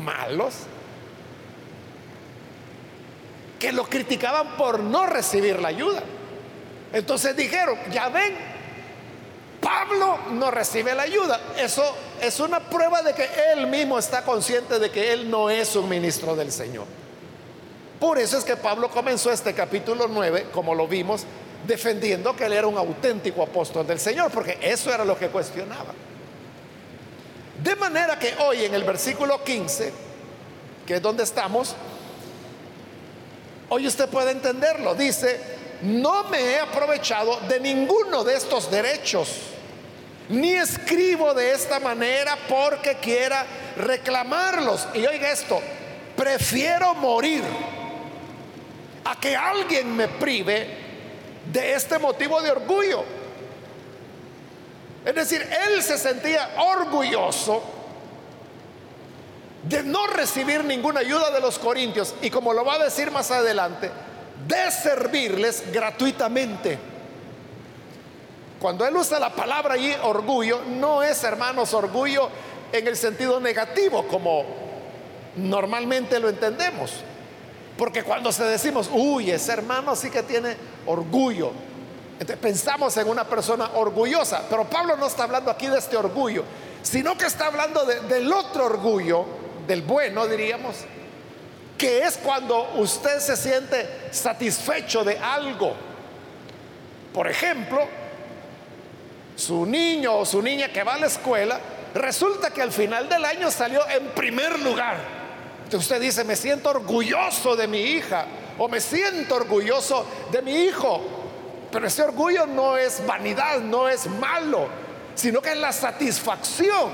malos 0.00 0.54
que 3.58 3.72
lo 3.72 3.84
criticaban 3.86 4.56
por 4.56 4.78
no 4.78 5.06
recibir 5.06 5.60
la 5.60 5.68
ayuda. 5.68 6.02
Entonces 6.92 7.36
dijeron, 7.36 7.76
ya 7.90 8.08
ven, 8.08 8.53
Pablo 9.64 10.18
no 10.32 10.50
recibe 10.50 10.94
la 10.94 11.04
ayuda. 11.04 11.40
Eso 11.56 11.82
es 12.20 12.38
una 12.38 12.60
prueba 12.60 13.00
de 13.00 13.14
que 13.14 13.26
él 13.52 13.66
mismo 13.66 13.98
está 13.98 14.22
consciente 14.22 14.78
de 14.78 14.90
que 14.90 15.12
él 15.12 15.30
no 15.30 15.48
es 15.48 15.74
un 15.74 15.88
ministro 15.88 16.36
del 16.36 16.52
Señor. 16.52 16.84
Por 17.98 18.18
eso 18.18 18.36
es 18.36 18.44
que 18.44 18.56
Pablo 18.56 18.90
comenzó 18.90 19.32
este 19.32 19.54
capítulo 19.54 20.06
9, 20.06 20.48
como 20.52 20.74
lo 20.74 20.86
vimos, 20.86 21.24
defendiendo 21.66 22.36
que 22.36 22.44
él 22.44 22.52
era 22.52 22.66
un 22.66 22.76
auténtico 22.76 23.42
apóstol 23.42 23.86
del 23.86 23.98
Señor, 23.98 24.30
porque 24.30 24.58
eso 24.60 24.92
era 24.92 25.02
lo 25.02 25.16
que 25.16 25.28
cuestionaba. 25.28 25.94
De 27.62 27.74
manera 27.76 28.18
que 28.18 28.34
hoy 28.46 28.66
en 28.66 28.74
el 28.74 28.84
versículo 28.84 29.42
15, 29.42 29.92
que 30.86 30.96
es 30.96 31.00
donde 31.00 31.22
estamos, 31.22 31.74
hoy 33.70 33.86
usted 33.86 34.10
puede 34.10 34.32
entenderlo. 34.32 34.94
Dice, 34.94 35.40
no 35.82 36.24
me 36.24 36.38
he 36.38 36.60
aprovechado 36.60 37.40
de 37.48 37.60
ninguno 37.60 38.24
de 38.24 38.34
estos 38.34 38.70
derechos, 38.70 39.28
ni 40.28 40.52
escribo 40.52 41.34
de 41.34 41.52
esta 41.52 41.80
manera 41.80 42.36
porque 42.48 42.96
quiera 42.96 43.46
reclamarlos. 43.76 44.86
Y 44.94 45.06
oiga 45.06 45.30
esto, 45.30 45.60
prefiero 46.16 46.94
morir 46.94 47.44
a 49.04 49.18
que 49.20 49.36
alguien 49.36 49.94
me 49.94 50.08
prive 50.08 50.68
de 51.52 51.74
este 51.74 51.98
motivo 51.98 52.40
de 52.40 52.50
orgullo. 52.50 53.04
Es 55.04 55.14
decir, 55.14 55.46
él 55.66 55.82
se 55.82 55.98
sentía 55.98 56.54
orgulloso 56.56 57.62
de 59.64 59.82
no 59.82 60.06
recibir 60.06 60.64
ninguna 60.64 61.00
ayuda 61.00 61.30
de 61.30 61.40
los 61.40 61.58
corintios 61.58 62.14
y 62.22 62.30
como 62.30 62.52
lo 62.52 62.64
va 62.64 62.74
a 62.74 62.84
decir 62.84 63.10
más 63.10 63.30
adelante, 63.30 63.90
de 64.46 64.70
servirles 64.70 65.64
gratuitamente. 65.72 66.78
Cuando 68.60 68.86
él 68.86 68.96
usa 68.96 69.18
la 69.18 69.30
palabra 69.30 69.74
allí 69.74 69.92
orgullo, 70.02 70.62
no 70.66 71.02
es, 71.02 71.22
hermanos, 71.24 71.74
orgullo 71.74 72.28
en 72.72 72.86
el 72.86 72.96
sentido 72.96 73.38
negativo 73.40 74.06
como 74.08 74.44
normalmente 75.36 76.18
lo 76.18 76.28
entendemos. 76.28 76.92
Porque 77.76 78.02
cuando 78.02 78.32
se 78.32 78.44
decimos, 78.44 78.88
uy, 78.92 79.30
ese 79.30 79.52
hermano 79.52 79.96
sí 79.96 80.10
que 80.10 80.22
tiene 80.22 80.56
orgullo, 80.86 81.52
pensamos 82.40 82.96
en 82.96 83.08
una 83.08 83.24
persona 83.24 83.70
orgullosa, 83.74 84.44
pero 84.48 84.64
Pablo 84.64 84.96
no 84.96 85.06
está 85.06 85.24
hablando 85.24 85.50
aquí 85.50 85.66
de 85.66 85.78
este 85.78 85.96
orgullo, 85.96 86.44
sino 86.82 87.18
que 87.18 87.26
está 87.26 87.46
hablando 87.46 87.84
del 87.84 88.32
otro 88.32 88.66
orgullo, 88.66 89.24
del 89.66 89.82
bueno, 89.82 90.26
diríamos, 90.26 90.76
que 91.78 92.04
es 92.04 92.16
cuando 92.16 92.72
usted 92.74 93.18
se 93.18 93.36
siente 93.36 94.08
satisfecho 94.10 95.04
de 95.04 95.18
algo. 95.18 95.74
Por 97.12 97.28
ejemplo, 97.28 97.86
su 99.36 99.66
niño 99.66 100.18
o 100.18 100.24
su 100.24 100.40
niña 100.40 100.68
que 100.68 100.84
va 100.84 100.94
a 100.94 100.98
la 100.98 101.06
escuela, 101.06 101.58
resulta 101.94 102.50
que 102.50 102.62
al 102.62 102.72
final 102.72 103.08
del 103.08 103.24
año 103.24 103.50
salió 103.50 103.88
en 103.88 104.08
primer 104.08 104.58
lugar 104.60 105.24
usted 105.76 106.00
dice, 106.00 106.24
me 106.24 106.36
siento 106.36 106.70
orgulloso 106.70 107.56
de 107.56 107.66
mi 107.66 107.80
hija 107.80 108.26
o 108.58 108.68
me 108.68 108.80
siento 108.80 109.36
orgulloso 109.36 110.06
de 110.30 110.42
mi 110.42 110.52
hijo. 110.64 111.00
Pero 111.70 111.86
ese 111.86 112.02
orgullo 112.02 112.46
no 112.46 112.76
es 112.76 113.04
vanidad, 113.06 113.60
no 113.60 113.88
es 113.88 114.06
malo, 114.06 114.68
sino 115.14 115.42
que 115.42 115.52
es 115.52 115.58
la 115.58 115.72
satisfacción 115.72 116.90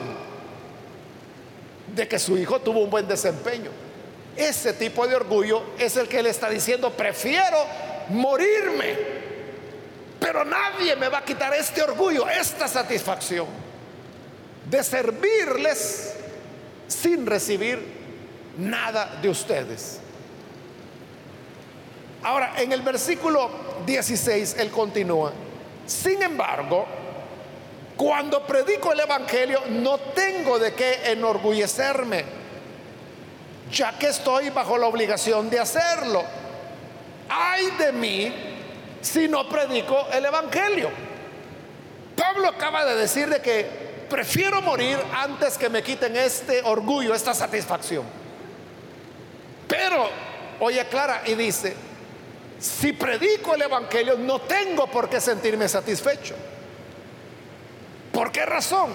de 1.95 2.09
que 2.09 2.19
su 2.19 2.39
hijo 2.39 2.61
tuvo 2.61 2.81
un 2.81 2.91
buen 2.91 3.07
desempeño. 3.07 3.71
Ese 4.41 4.73
tipo 4.73 5.07
de 5.07 5.15
orgullo 5.15 5.63
es 5.79 5.99
el 5.99 6.09
que 6.09 6.23
le 6.23 6.31
está 6.31 6.49
diciendo, 6.49 6.91
prefiero 6.91 7.59
morirme, 8.09 8.97
pero 10.19 10.47
nadie 10.47 10.97
me 10.97 11.11
va 11.11 11.19
a 11.19 11.25
quitar 11.27 11.53
este 11.53 11.83
orgullo, 11.83 12.27
esta 12.27 12.67
satisfacción 12.67 13.47
de 14.65 14.83
servirles 14.83 16.15
sin 16.89 17.27
recibir 17.27 17.85
nada 18.57 19.19
de 19.21 19.29
ustedes. 19.29 19.99
Ahora, 22.23 22.55
en 22.63 22.73
el 22.73 22.81
versículo 22.81 23.51
16, 23.85 24.57
él 24.59 24.71
continúa, 24.71 25.35
sin 25.87 26.23
embargo, 26.23 26.87
cuando 27.95 28.47
predico 28.47 28.91
el 28.91 29.01
Evangelio 29.01 29.61
no 29.69 29.99
tengo 29.99 30.59
de 30.59 30.73
qué 30.73 31.11
enorgullecerme, 31.11 32.40
ya 33.71 33.99
que 33.99 34.09
estoy 34.09 34.51
bajo 34.51 34.77
la 34.77 34.87
obligación 34.87 35.49
de 35.51 35.61
hacerlo. 35.61 36.25
Ay 37.29 37.71
de 37.79 37.93
mí 37.93 38.35
si 39.01 39.29
no 39.29 39.49
predico 39.49 40.07
el 40.13 40.25
Evangelio. 40.25 40.91
Pablo 42.17 42.49
acaba 42.49 42.85
de 42.85 42.97
decir 42.97 43.29
de 43.29 43.41
que 43.41 44.07
prefiero 44.09 44.61
morir 44.61 44.99
antes 45.15 45.57
que 45.57 45.69
me 45.69 45.83
quiten 45.83 46.17
este 46.17 46.63
orgullo, 46.63 47.15
esta 47.15 47.33
satisfacción. 47.33 48.05
Pero, 49.67 50.11
oye 50.59 50.85
Clara, 50.87 51.23
y 51.27 51.35
dice, 51.35 51.75
si 52.59 52.93
predico 52.93 53.55
el 53.55 53.63
Evangelio 53.63 54.19
no 54.19 54.41
tengo 54.41 54.87
por 54.89 55.09
qué 55.09 55.21
sentirme 55.21 55.69
satisfecho. 55.69 56.35
¿Por 58.13 58.33
qué 58.33 58.45
razón? 58.45 58.93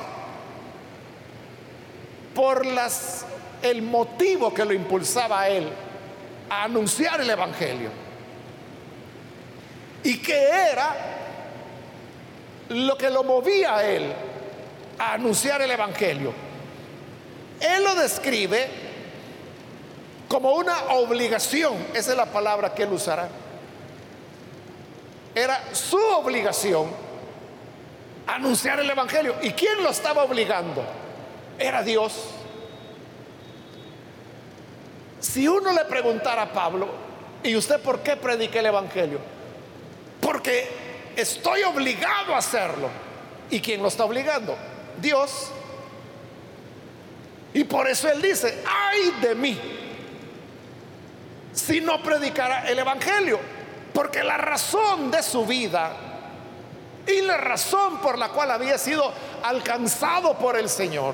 Por 2.35 2.65
las, 2.65 3.25
el 3.69 3.81
motivo 3.81 4.53
que 4.53 4.65
lo 4.65 4.73
impulsaba 4.73 5.41
a 5.41 5.49
él 5.49 5.69
a 6.49 6.63
anunciar 6.63 7.21
el 7.21 7.29
Evangelio. 7.29 7.89
Y 10.03 10.17
que 10.19 10.37
era 10.37 10.95
lo 12.69 12.97
que 12.97 13.09
lo 13.09 13.23
movía 13.23 13.77
a 13.77 13.85
él 13.85 14.13
a 14.99 15.13
anunciar 15.13 15.61
el 15.61 15.71
Evangelio. 15.71 16.33
Él 17.59 17.83
lo 17.83 17.95
describe 17.95 18.67
como 20.27 20.53
una 20.53 20.93
obligación, 20.93 21.73
esa 21.93 22.11
es 22.11 22.17
la 22.17 22.25
palabra 22.25 22.73
que 22.73 22.83
él 22.83 22.93
usará. 22.93 23.29
Era 25.33 25.73
su 25.73 25.97
obligación 25.97 26.89
anunciar 28.27 28.79
el 28.79 28.89
Evangelio. 28.89 29.35
¿Y 29.41 29.51
quién 29.51 29.83
lo 29.83 29.89
estaba 29.89 30.23
obligando? 30.23 30.83
Era 31.59 31.83
Dios. 31.83 32.13
Si 35.35 35.49
uno 35.49 35.73
le 35.73 35.83
preguntara 35.83 36.43
a 36.43 36.53
Pablo, 36.53 36.87
¿y 37.43 37.57
usted 37.57 37.81
por 37.81 37.99
qué 37.99 38.15
predica 38.15 38.61
el 38.61 38.67
Evangelio? 38.67 39.19
Porque 40.21 40.65
estoy 41.13 41.61
obligado 41.63 42.33
a 42.33 42.37
hacerlo. 42.37 42.87
¿Y 43.49 43.59
quién 43.59 43.81
lo 43.81 43.89
está 43.89 44.05
obligando? 44.05 44.55
Dios. 45.01 45.51
Y 47.53 47.65
por 47.65 47.85
eso 47.89 48.09
él 48.09 48.21
dice, 48.21 48.63
ay 48.65 49.13
de 49.21 49.35
mí 49.35 49.59
si 51.51 51.81
no 51.81 52.01
predicara 52.01 52.69
el 52.69 52.79
Evangelio. 52.79 53.37
Porque 53.93 54.23
la 54.23 54.37
razón 54.37 55.11
de 55.11 55.21
su 55.21 55.45
vida 55.45 55.91
y 57.05 57.19
la 57.19 57.35
razón 57.35 57.97
por 57.97 58.17
la 58.17 58.29
cual 58.29 58.51
había 58.51 58.77
sido 58.77 59.11
alcanzado 59.43 60.37
por 60.37 60.57
el 60.57 60.69
Señor 60.69 61.13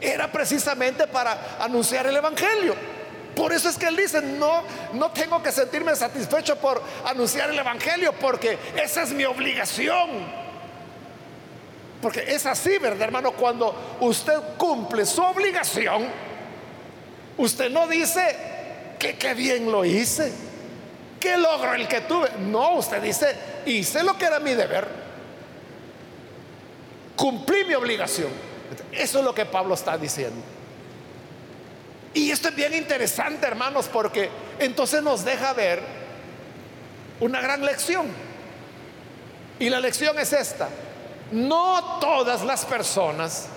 era 0.00 0.32
precisamente 0.32 1.06
para 1.06 1.58
anunciar 1.60 2.08
el 2.08 2.16
Evangelio. 2.16 2.95
Por 3.36 3.52
eso 3.52 3.68
es 3.68 3.76
que 3.76 3.86
él 3.86 3.96
dice, 3.96 4.20
no, 4.22 4.62
no 4.94 5.10
tengo 5.12 5.42
que 5.42 5.52
sentirme 5.52 5.94
satisfecho 5.94 6.56
por 6.56 6.82
anunciar 7.04 7.50
el 7.50 7.58
Evangelio, 7.58 8.14
porque 8.14 8.58
esa 8.82 9.02
es 9.02 9.10
mi 9.10 9.24
obligación. 9.24 10.10
Porque 12.00 12.24
es 12.26 12.46
así, 12.46 12.78
¿verdad, 12.78 13.02
hermano? 13.02 13.32
Cuando 13.32 13.98
usted 14.00 14.34
cumple 14.56 15.04
su 15.04 15.22
obligación, 15.22 16.06
usted 17.36 17.70
no 17.70 17.86
dice, 17.86 18.36
que 18.98 19.16
qué 19.16 19.34
bien 19.34 19.70
lo 19.70 19.84
hice. 19.84 20.32
¿Qué 21.20 21.36
logro 21.36 21.74
el 21.74 21.88
que 21.88 22.02
tuve? 22.02 22.30
No, 22.38 22.76
usted 22.76 23.02
dice, 23.02 23.36
hice 23.66 24.02
lo 24.02 24.16
que 24.16 24.26
era 24.26 24.40
mi 24.40 24.54
deber. 24.54 24.86
Cumplí 27.16 27.64
mi 27.64 27.74
obligación. 27.74 28.30
Eso 28.92 29.18
es 29.18 29.24
lo 29.24 29.34
que 29.34 29.44
Pablo 29.46 29.74
está 29.74 29.96
diciendo. 29.96 30.55
Y 32.16 32.30
esto 32.30 32.48
es 32.48 32.56
bien 32.56 32.72
interesante, 32.72 33.46
hermanos, 33.46 33.90
porque 33.92 34.30
entonces 34.58 35.02
nos 35.02 35.22
deja 35.22 35.52
ver 35.52 35.82
una 37.20 37.42
gran 37.42 37.62
lección. 37.62 38.06
Y 39.58 39.68
la 39.68 39.80
lección 39.80 40.18
es 40.18 40.32
esta. 40.32 40.70
No 41.30 41.98
todas 42.00 42.42
las 42.42 42.64
personas 42.64 43.48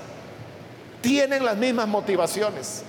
tienen 0.99 1.45
las 1.45 1.55
mismas 1.55 1.87
motivaciones. 1.87 2.83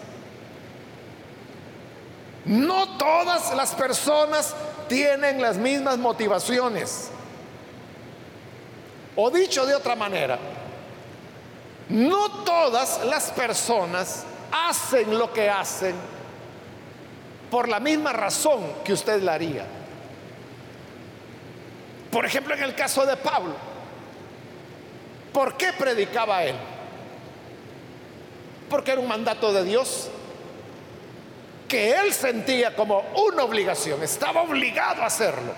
No 2.45 2.99
todas 2.99 3.55
las 3.55 3.73
personas 3.73 4.57
tienen 4.89 5.41
las 5.41 5.57
mismas 5.57 5.99
motivaciones. 5.99 7.11
O 9.15 9.31
dicho 9.31 9.65
de 9.67 9.77
otra 9.77 9.95
manera, 9.95 10.37
no 11.89 12.43
todas 12.43 13.05
las 13.05 13.31
personas 13.31 14.25
hacen 14.53 15.19
lo 15.19 15.33
que 15.33 15.49
hacen 15.49 15.95
por 17.51 17.69
la 17.69 17.81
misma 17.81 18.13
razón 18.13 18.61
que 18.85 18.93
usted 18.93 19.23
la 19.23 19.35
haría. 19.35 19.67
Por 22.11 22.25
ejemplo, 22.25 22.55
en 22.55 22.63
el 22.63 22.75
caso 22.75 23.07
de 23.07 23.17
Pablo, 23.17 23.55
¿Por 25.33 25.57
qué 25.57 25.73
predicaba 25.73 26.43
él? 26.45 26.57
Porque 28.69 28.93
era 28.93 29.01
un 29.01 29.09
mandato 29.09 29.53
de 29.53 29.65
Dios 29.65 30.11
que 31.69 31.93
él 31.93 32.13
sentía 32.13 32.75
como 32.75 33.01
una 33.29 33.45
obligación, 33.45 34.03
estaba 34.03 34.43
obligado 34.43 35.03
a 35.03 35.07
hacerlo. 35.07 35.53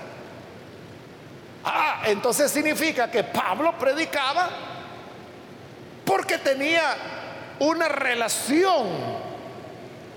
Ah, 1.64 2.02
entonces 2.06 2.50
significa 2.50 3.10
que 3.10 3.24
Pablo 3.24 3.78
predicaba 3.78 4.50
porque 6.04 6.36
tenía 6.36 6.82
una 7.62 7.88
relación 7.88 8.88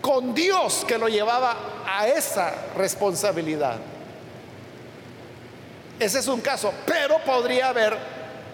con 0.01 0.33
Dios 0.33 0.83
que 0.87 0.97
lo 0.97 1.07
llevaba 1.07 1.55
a 1.87 2.07
esa 2.07 2.51
responsabilidad. 2.75 3.77
Ese 5.99 6.19
es 6.19 6.27
un 6.27 6.41
caso, 6.41 6.73
pero 6.87 7.19
podría 7.19 7.69
haber, 7.69 7.95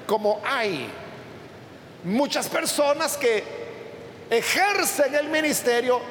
como 0.06 0.42
hay, 0.46 0.90
muchas 2.04 2.50
personas 2.50 3.16
que 3.16 3.44
ejercen 4.30 5.16
el 5.16 5.30
ministerio 5.30 6.02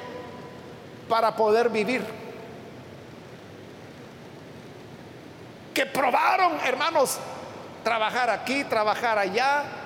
para 1.07 1.37
poder 1.37 1.69
vivir. 1.69 2.03
Que 5.75 5.85
probaron, 5.85 6.59
hermanos, 6.65 7.19
trabajar 7.85 8.31
aquí, 8.31 8.65
trabajar 8.65 9.19
allá, 9.19 9.80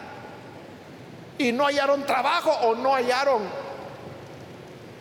y 1.39 1.53
no 1.53 1.65
hallaron 1.67 2.05
trabajo 2.05 2.51
o 2.51 2.75
no 2.75 2.95
hallaron 2.95 3.43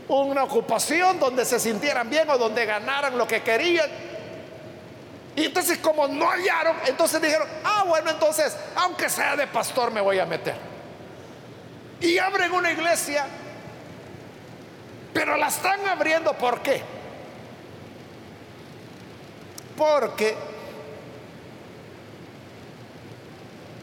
una 0.08 0.44
ocupación 0.44 1.20
donde 1.20 1.46
se 1.46 1.60
sintieran 1.60 2.10
bien 2.10 2.30
o 2.30 2.38
donde 2.38 2.66
ganaran 2.66 3.18
lo 3.18 3.28
que 3.28 3.42
querían. 3.42 3.90
Y 5.36 5.46
entonces 5.46 5.80
como 5.80 6.08
no 6.08 6.30
hallaron, 6.30 6.76
entonces 6.86 7.22
dijeron, 7.22 7.48
ah, 7.64 7.84
bueno, 7.88 8.12
entonces, 8.12 8.56
aunque 8.76 9.10
sea 9.10 9.36
de 9.36 9.48
pastor, 9.48 9.92
me 9.92 10.02
voy 10.02 10.20
a 10.20 10.26
meter. 10.26 10.56
Y 12.00 12.18
abren 12.18 12.52
una 12.52 12.72
iglesia, 12.72 13.26
pero 15.14 15.38
la 15.38 15.48
están 15.48 15.88
abriendo, 15.88 16.34
¿por 16.34 16.62
qué? 16.62 16.82
Porque 19.76 20.36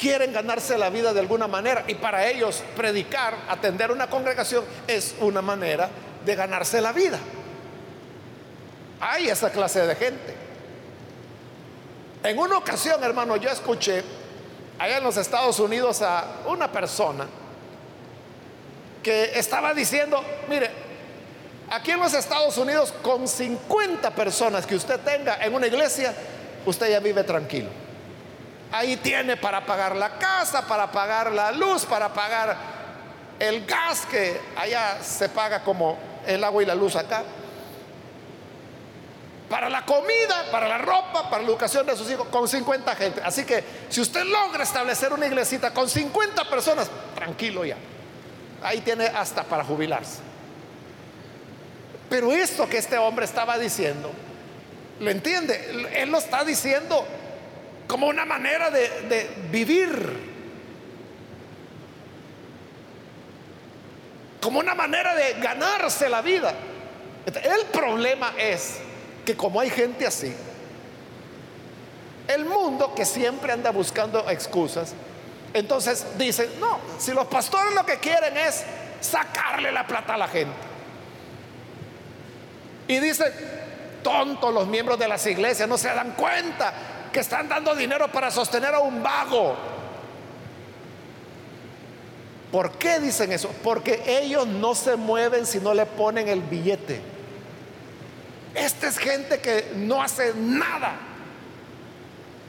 quieren 0.01 0.33
ganarse 0.33 0.79
la 0.79 0.89
vida 0.89 1.13
de 1.13 1.21
alguna 1.21 1.47
manera 1.47 1.85
y 1.87 1.95
para 1.95 2.27
ellos 2.27 2.63
predicar, 2.75 3.35
atender 3.51 3.93
una 3.93 4.09
congregación 4.09 4.65
es 4.87 5.15
una 5.21 5.43
manera 5.43 5.91
de 6.25 6.35
ganarse 6.35 6.81
la 6.81 6.93
vida. 6.93 7.19
Hay 8.99 9.29
esa 9.29 9.51
clase 9.51 9.87
de 9.87 9.95
gente. 9.95 10.35
En 12.23 12.39
una 12.39 12.57
ocasión, 12.57 13.03
hermano, 13.05 13.37
yo 13.37 13.51
escuché 13.51 14.03
allá 14.79 14.99
en 14.99 15.05
los 15.05 15.19
Estados 15.19 15.61
Unidos 15.61 16.01
a 16.01 16.25
una 16.47 16.73
persona 16.73 17.27
que 19.03 19.39
estaba 19.39 19.75
diciendo, 19.75 20.23
mire, 20.49 20.71
aquí 21.71 21.91
en 21.91 22.01
los 22.01 22.15
Estados 22.15 22.57
Unidos 22.57 22.95
con 23.03 23.29
50 23.29 24.11
personas 24.15 24.67
que 24.67 24.77
usted 24.77 24.99
tenga 25.01 25.45
en 25.45 25.55
una 25.55 25.67
iglesia, 25.67 26.15
usted 26.65 26.91
ya 26.91 27.01
vive 27.01 27.23
tranquilo. 27.23 27.90
Ahí 28.73 28.97
tiene 28.97 29.37
para 29.37 29.65
pagar 29.67 29.97
la 29.97 30.19
casa, 30.19 30.67
para 30.67 30.91
pagar 30.91 31.33
la 31.33 31.51
luz, 31.51 31.85
para 31.85 32.13
pagar 32.13 32.57
el 33.39 33.67
gas 33.67 34.07
que 34.07 34.41
allá 34.57 34.99
se 35.03 35.29
paga 35.29 35.65
como 35.65 35.99
el 36.27 36.45
agua 36.45 36.63
y 36.63 36.67
la 36.67 36.75
luz 36.75 36.95
acá. 36.95 37.25
Para 39.49 39.69
la 39.69 39.85
comida, 39.85 40.45
para 40.53 40.69
la 40.69 40.79
ropa, 40.79 41.29
para 41.29 41.43
la 41.43 41.49
educación 41.49 41.85
de 41.85 41.97
sus 41.97 42.09
hijos, 42.09 42.29
con 42.29 42.47
50 42.47 42.95
gente. 42.95 43.21
Así 43.25 43.45
que 43.45 43.65
si 43.89 44.01
usted 44.01 44.25
logra 44.25 44.63
establecer 44.63 45.13
una 45.13 45.27
iglesita 45.27 45.75
con 45.75 45.89
50 45.89 46.49
personas, 46.49 46.89
tranquilo 47.17 47.65
ya. 47.65 47.77
Ahí 48.63 48.81
tiene 48.83 49.07
hasta 49.07 49.43
para 49.43 49.65
jubilarse. 49.65 50.19
Pero 52.09 52.33
esto 52.33 52.69
que 52.69 52.79
este 52.79 52.99
hombre 52.99 53.25
estaba 53.25 53.59
diciendo, 53.59 54.13
¿lo 55.01 55.11
entiende? 55.11 55.89
Él 55.95 56.11
lo 56.11 56.19
está 56.19 56.45
diciendo 56.45 57.05
como 57.91 58.07
una 58.07 58.25
manera 58.25 58.71
de, 58.71 59.29
vivir. 59.51 60.31
Como 64.41 64.61
una 64.61 64.77
manera 64.77 65.13
de 65.17 65.35
ganarse 65.41 66.09
la 66.09 66.23
vida. 66.23 66.55
El 67.27 67.67
problema 67.73 68.33
es 68.39 68.79
que 69.27 69.37
como 69.37 69.59
hay 69.59 69.71
gente 69.71 70.07
así, 70.07 70.33
el 72.29 72.45
mundo 72.45 72.95
que 72.95 73.05
siempre 73.05 73.53
anda 73.53 73.73
buscando 73.73 74.31
excusas, 74.31 74.95
entonces 75.53 76.07
dicen, 76.17 76.49
no, 76.61 76.79
si 76.97 77.11
los 77.11 77.27
pastores 77.27 77.75
lo 77.75 77.85
que 77.85 77.99
quieren 77.99 78.37
es 78.37 78.63
sacarle 79.01 79.73
la 79.73 79.85
plata 79.85 80.15
a 80.15 80.19
la 80.19 80.29
gente. 80.29 80.55
Y 82.87 83.01
dicen, 83.01 83.33
tontos 84.05 84.55
los 84.55 84.69
miembros 84.69 84.97
de 84.97 85.09
las 85.09 85.27
iglesias, 85.27 85.69
no 85.69 85.77
se 85.77 85.89
dan 85.89 86.13
cuenta 86.13 86.73
que 87.13 87.21
están 87.21 87.49
dando 87.49 87.75
dinero 87.75 88.11
para 88.11 88.31
sostener 88.31 88.75
a 88.75 88.81
un 88.81 89.03
vago. 89.03 89.57
¿Por 92.51 92.73
qué 92.73 92.99
dicen 92.99 93.31
eso? 93.33 93.51
Porque 93.63 94.03
ellos 94.07 94.47
no 94.47 94.75
se 94.75 94.97
mueven 94.97 95.47
si 95.47 95.59
no 95.59 95.73
le 95.73 95.87
ponen 95.87 96.29
el 96.29 96.41
billete. 96.41 97.01
Esta 98.55 98.89
es 98.89 98.99
gente 98.99 99.41
que 99.41 99.73
no 99.77 100.03
hace 100.03 100.35
nada 100.35 100.93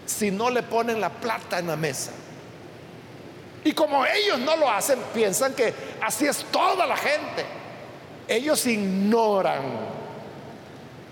si 0.06 0.32
no 0.32 0.50
le 0.50 0.64
ponen 0.64 1.00
la 1.00 1.10
plata 1.10 1.60
en 1.60 1.68
la 1.68 1.76
mesa. 1.76 2.12
Y 3.64 3.74
como 3.74 4.04
ellos 4.06 4.40
no 4.40 4.56
lo 4.56 4.70
hacen, 4.70 5.00
piensan 5.14 5.54
que 5.54 5.74
así 6.02 6.26
es 6.26 6.44
toda 6.46 6.86
la 6.88 6.98
gente. 6.98 7.46
Ellos 8.28 8.66
ignoran 8.66 9.62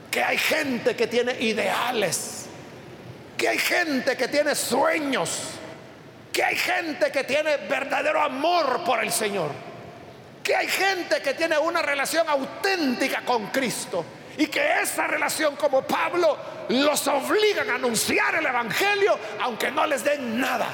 que 0.09 0.23
hay 0.23 0.37
gente 0.37 0.95
que 0.95 1.05
tiene 1.05 1.39
ideales 1.39 2.38
que 3.39 3.47
hay 3.47 3.57
gente 3.57 4.17
que 4.17 4.27
tiene 4.27 4.53
sueños, 4.53 5.51
que 6.33 6.43
hay 6.43 6.57
gente 6.57 7.09
que 7.09 7.23
tiene 7.23 7.55
verdadero 7.55 8.21
amor 8.21 8.83
por 8.83 9.01
el 9.01 9.13
Señor, 9.13 9.49
que 10.43 10.53
hay 10.53 10.67
gente 10.67 11.21
que 11.21 11.33
tiene 11.35 11.57
una 11.57 11.81
relación 11.81 12.27
auténtica 12.27 13.21
con 13.21 13.47
Cristo 13.47 14.03
y 14.37 14.47
que 14.47 14.81
esa 14.81 15.07
relación 15.07 15.55
como 15.55 15.83
Pablo 15.83 16.37
los 16.67 17.07
obligan 17.07 17.69
a 17.69 17.75
anunciar 17.75 18.35
el 18.35 18.45
Evangelio 18.45 19.17
aunque 19.39 19.71
no 19.71 19.87
les 19.87 20.03
den 20.03 20.37
nada. 20.37 20.67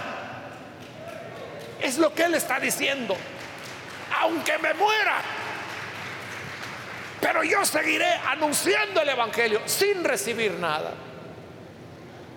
Es 1.80 2.00
lo 2.00 2.16
que 2.16 2.24
él 2.24 2.34
está 2.34 2.60
diciendo. 2.60 3.16
Aunque 4.22 4.58
me 4.58 4.74
muera, 4.74 5.18
pero 7.22 7.44
yo 7.44 7.64
seguiré 7.64 8.12
anunciando 8.28 9.02
el 9.02 9.10
Evangelio 9.10 9.62
sin 9.66 10.04
recibir 10.04 10.54
nada. 10.54 10.94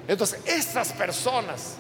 Entonces, 0.08 0.40
esas 0.46 0.90
personas 0.94 1.74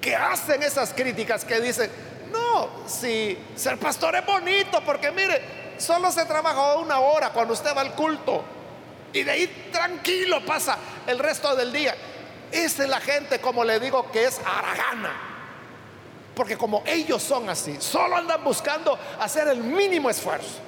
que 0.00 0.16
hacen 0.16 0.62
esas 0.62 0.94
críticas, 0.94 1.44
que 1.44 1.60
dicen, 1.60 1.90
no, 2.32 2.88
si 2.88 3.38
ser 3.54 3.76
pastor 3.76 4.16
es 4.16 4.24
bonito, 4.24 4.80
porque 4.84 5.10
mire, 5.10 5.42
solo 5.76 6.10
se 6.10 6.24
trabaja 6.24 6.76
una 6.76 6.98
hora 7.00 7.28
cuando 7.30 7.52
usted 7.52 7.76
va 7.76 7.82
al 7.82 7.92
culto 7.92 8.42
y 9.12 9.22
de 9.22 9.30
ahí 9.30 9.68
tranquilo 9.70 10.44
pasa 10.46 10.78
el 11.06 11.18
resto 11.18 11.54
del 11.54 11.70
día. 11.72 11.94
Esa 12.50 12.84
es 12.84 12.88
la 12.88 13.00
gente, 13.00 13.38
como 13.38 13.62
le 13.62 13.78
digo, 13.78 14.10
que 14.10 14.24
es 14.24 14.40
aragana. 14.40 15.12
Porque 16.34 16.56
como 16.56 16.82
ellos 16.86 17.22
son 17.22 17.50
así, 17.50 17.76
solo 17.80 18.16
andan 18.16 18.42
buscando 18.42 18.98
hacer 19.20 19.46
el 19.48 19.58
mínimo 19.58 20.08
esfuerzo. 20.08 20.58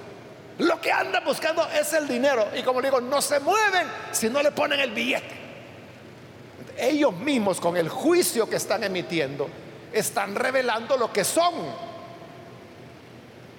Lo 0.58 0.78
que 0.82 0.92
andan 0.92 1.24
buscando 1.24 1.66
es 1.70 1.94
el 1.94 2.06
dinero. 2.06 2.48
Y 2.54 2.62
como 2.62 2.82
le 2.82 2.88
digo, 2.88 3.00
no 3.00 3.22
se 3.22 3.40
mueven 3.40 3.90
si 4.10 4.28
no 4.28 4.42
le 4.42 4.50
ponen 4.50 4.78
el 4.78 4.90
billete 4.90 5.41
ellos 6.76 7.12
mismos 7.14 7.60
con 7.60 7.76
el 7.76 7.88
juicio 7.88 8.48
que 8.48 8.56
están 8.56 8.84
emitiendo, 8.84 9.48
están 9.92 10.34
revelando 10.34 10.96
lo 10.96 11.12
que 11.12 11.24
son. 11.24 11.54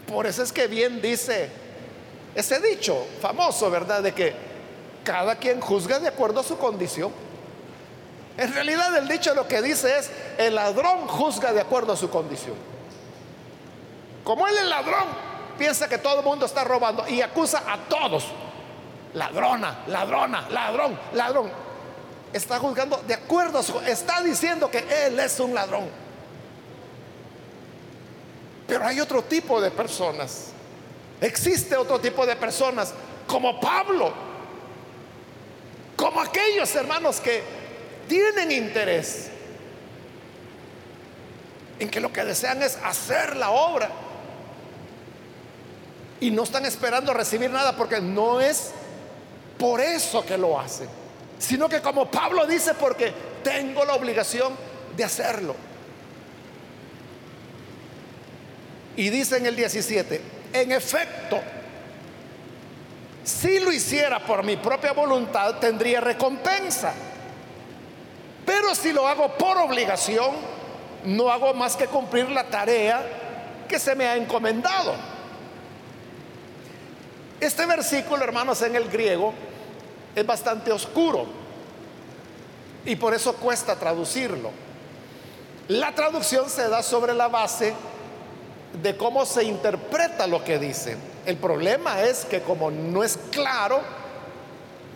Por 0.07 0.27
eso 0.27 0.43
es 0.43 0.51
que 0.51 0.67
bien 0.67 1.01
dice 1.01 1.49
ese 2.35 2.59
dicho 2.59 3.05
famoso, 3.21 3.69
¿verdad? 3.69 4.01
De 4.01 4.13
que 4.13 4.33
cada 5.03 5.35
quien 5.35 5.61
juzga 5.61 5.99
de 5.99 6.07
acuerdo 6.07 6.39
a 6.39 6.43
su 6.43 6.57
condición. 6.57 7.11
En 8.37 8.51
realidad 8.53 8.95
el 8.97 9.07
dicho 9.07 9.33
lo 9.35 9.47
que 9.47 9.61
dice 9.61 9.99
es, 9.99 10.09
el 10.37 10.55
ladrón 10.55 11.07
juzga 11.07 11.53
de 11.53 11.61
acuerdo 11.61 11.93
a 11.93 11.97
su 11.97 12.09
condición. 12.09 12.55
Como 14.23 14.47
él 14.47 14.57
es 14.57 14.65
ladrón, 14.65 15.05
piensa 15.57 15.87
que 15.87 15.99
todo 15.99 16.19
el 16.19 16.25
mundo 16.25 16.45
está 16.45 16.63
robando 16.63 17.07
y 17.07 17.21
acusa 17.21 17.63
a 17.67 17.77
todos. 17.87 18.25
Ladrona, 19.13 19.83
ladrona, 19.87 20.49
ladrón, 20.49 20.99
ladrón 21.13 21.62
está 22.33 22.59
juzgando 22.59 22.97
de 23.07 23.13
acuerdo 23.13 23.59
a 23.59 23.89
está 23.89 24.21
diciendo 24.21 24.69
que 24.69 24.83
él 25.05 25.19
es 25.19 25.39
un 25.39 25.53
ladrón. 25.53 25.87
Pero 28.67 28.85
hay 28.85 28.99
otro 28.99 29.23
tipo 29.23 29.61
de 29.61 29.71
personas. 29.71 30.47
Existe 31.21 31.75
otro 31.75 31.99
tipo 31.99 32.25
de 32.25 32.35
personas 32.35 32.93
como 33.27 33.59
Pablo, 33.59 34.13
como 35.95 36.19
aquellos 36.19 36.73
hermanos 36.75 37.19
que 37.19 37.43
tienen 38.07 38.51
interés 38.51 39.29
en 41.79 41.89
que 41.89 41.99
lo 41.99 42.11
que 42.11 42.23
desean 42.23 42.61
es 42.63 42.77
hacer 42.83 43.35
la 43.35 43.51
obra. 43.51 43.89
Y 46.19 46.31
no 46.31 46.43
están 46.43 46.65
esperando 46.65 47.13
recibir 47.13 47.51
nada 47.51 47.75
porque 47.75 47.99
no 47.99 48.39
es 48.39 48.71
por 49.57 49.81
eso 49.81 50.25
que 50.25 50.37
lo 50.37 50.59
hacen, 50.59 50.87
sino 51.43 51.67
que 51.67 51.81
como 51.81 52.09
Pablo 52.09 52.47
dice, 52.47 52.73
porque 52.73 53.11
tengo 53.43 53.83
la 53.83 53.95
obligación 53.95 54.55
de 54.95 55.03
hacerlo. 55.03 55.53
Y 58.95 59.09
dice 59.09 59.37
en 59.37 59.47
el 59.47 59.55
17, 59.55 60.21
en 60.53 60.71
efecto, 60.71 61.41
si 63.25 63.59
lo 63.59 63.73
hiciera 63.73 64.19
por 64.19 64.43
mi 64.43 64.55
propia 64.55 64.93
voluntad, 64.93 65.55
tendría 65.55 65.99
recompensa. 65.99 66.93
Pero 68.45 68.73
si 68.73 68.93
lo 68.93 69.05
hago 69.05 69.37
por 69.37 69.57
obligación, 69.57 70.31
no 71.03 71.29
hago 71.29 71.53
más 71.53 71.75
que 71.75 71.87
cumplir 71.87 72.29
la 72.29 72.45
tarea 72.45 73.05
que 73.67 73.79
se 73.79 73.95
me 73.95 74.05
ha 74.05 74.15
encomendado. 74.15 74.95
Este 77.41 77.65
versículo, 77.65 78.23
hermanos, 78.23 78.61
en 78.61 78.77
el 78.77 78.87
griego 78.87 79.33
es 80.15 80.25
bastante 80.25 80.71
oscuro 80.71 81.25
y 82.85 82.95
por 82.95 83.13
eso 83.13 83.33
cuesta 83.35 83.75
traducirlo. 83.75 84.51
La 85.69 85.93
traducción 85.95 86.49
se 86.49 86.67
da 86.67 86.83
sobre 86.83 87.13
la 87.13 87.29
base 87.29 87.73
de 88.81 88.97
cómo 88.97 89.25
se 89.25 89.43
interpreta 89.43 90.27
lo 90.27 90.43
que 90.43 90.59
dice. 90.59 90.97
El 91.25 91.37
problema 91.37 92.01
es 92.01 92.25
que 92.25 92.41
como 92.41 92.69
no 92.69 93.03
es 93.03 93.17
claro, 93.31 93.81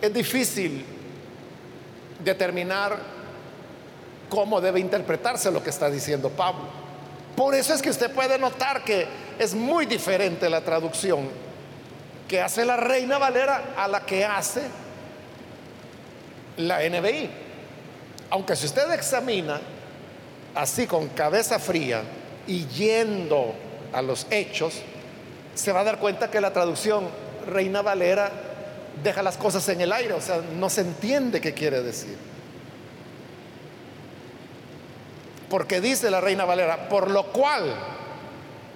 es 0.02 0.12
difícil 0.12 0.84
determinar 2.22 2.98
cómo 4.28 4.60
debe 4.60 4.80
interpretarse 4.80 5.50
lo 5.50 5.62
que 5.62 5.70
está 5.70 5.88
diciendo 5.88 6.28
Pablo. 6.28 6.64
Por 7.34 7.54
eso 7.54 7.72
es 7.72 7.80
que 7.80 7.90
usted 7.90 8.12
puede 8.12 8.38
notar 8.38 8.84
que 8.84 9.06
es 9.38 9.54
muy 9.54 9.86
diferente 9.86 10.50
la 10.50 10.60
traducción 10.60 11.28
que 12.26 12.42
hace 12.42 12.64
la 12.64 12.76
Reina 12.76 13.16
Valera 13.16 13.74
a 13.76 13.88
la 13.88 14.04
que 14.04 14.24
hace 14.24 14.62
la 16.58 16.80
NBI. 16.88 17.30
Aunque 18.30 18.54
si 18.54 18.66
usted 18.66 18.92
examina 18.92 19.60
así 20.54 20.86
con 20.86 21.08
cabeza 21.08 21.58
fría 21.58 22.02
y 22.46 22.66
yendo 22.66 23.54
a 23.92 24.02
los 24.02 24.26
hechos, 24.30 24.82
se 25.54 25.72
va 25.72 25.80
a 25.80 25.84
dar 25.84 25.98
cuenta 25.98 26.30
que 26.30 26.40
la 26.40 26.52
traducción 26.52 27.08
Reina 27.46 27.82
Valera 27.82 28.30
deja 29.02 29.22
las 29.22 29.36
cosas 29.36 29.68
en 29.68 29.80
el 29.80 29.92
aire, 29.92 30.12
o 30.14 30.20
sea, 30.20 30.40
no 30.58 30.68
se 30.68 30.82
entiende 30.82 31.40
qué 31.40 31.54
quiere 31.54 31.82
decir. 31.82 32.16
Porque 35.48 35.80
dice 35.80 36.10
la 36.10 36.20
Reina 36.20 36.44
Valera, 36.44 36.88
por 36.88 37.10
lo 37.10 37.24
cual, 37.32 37.74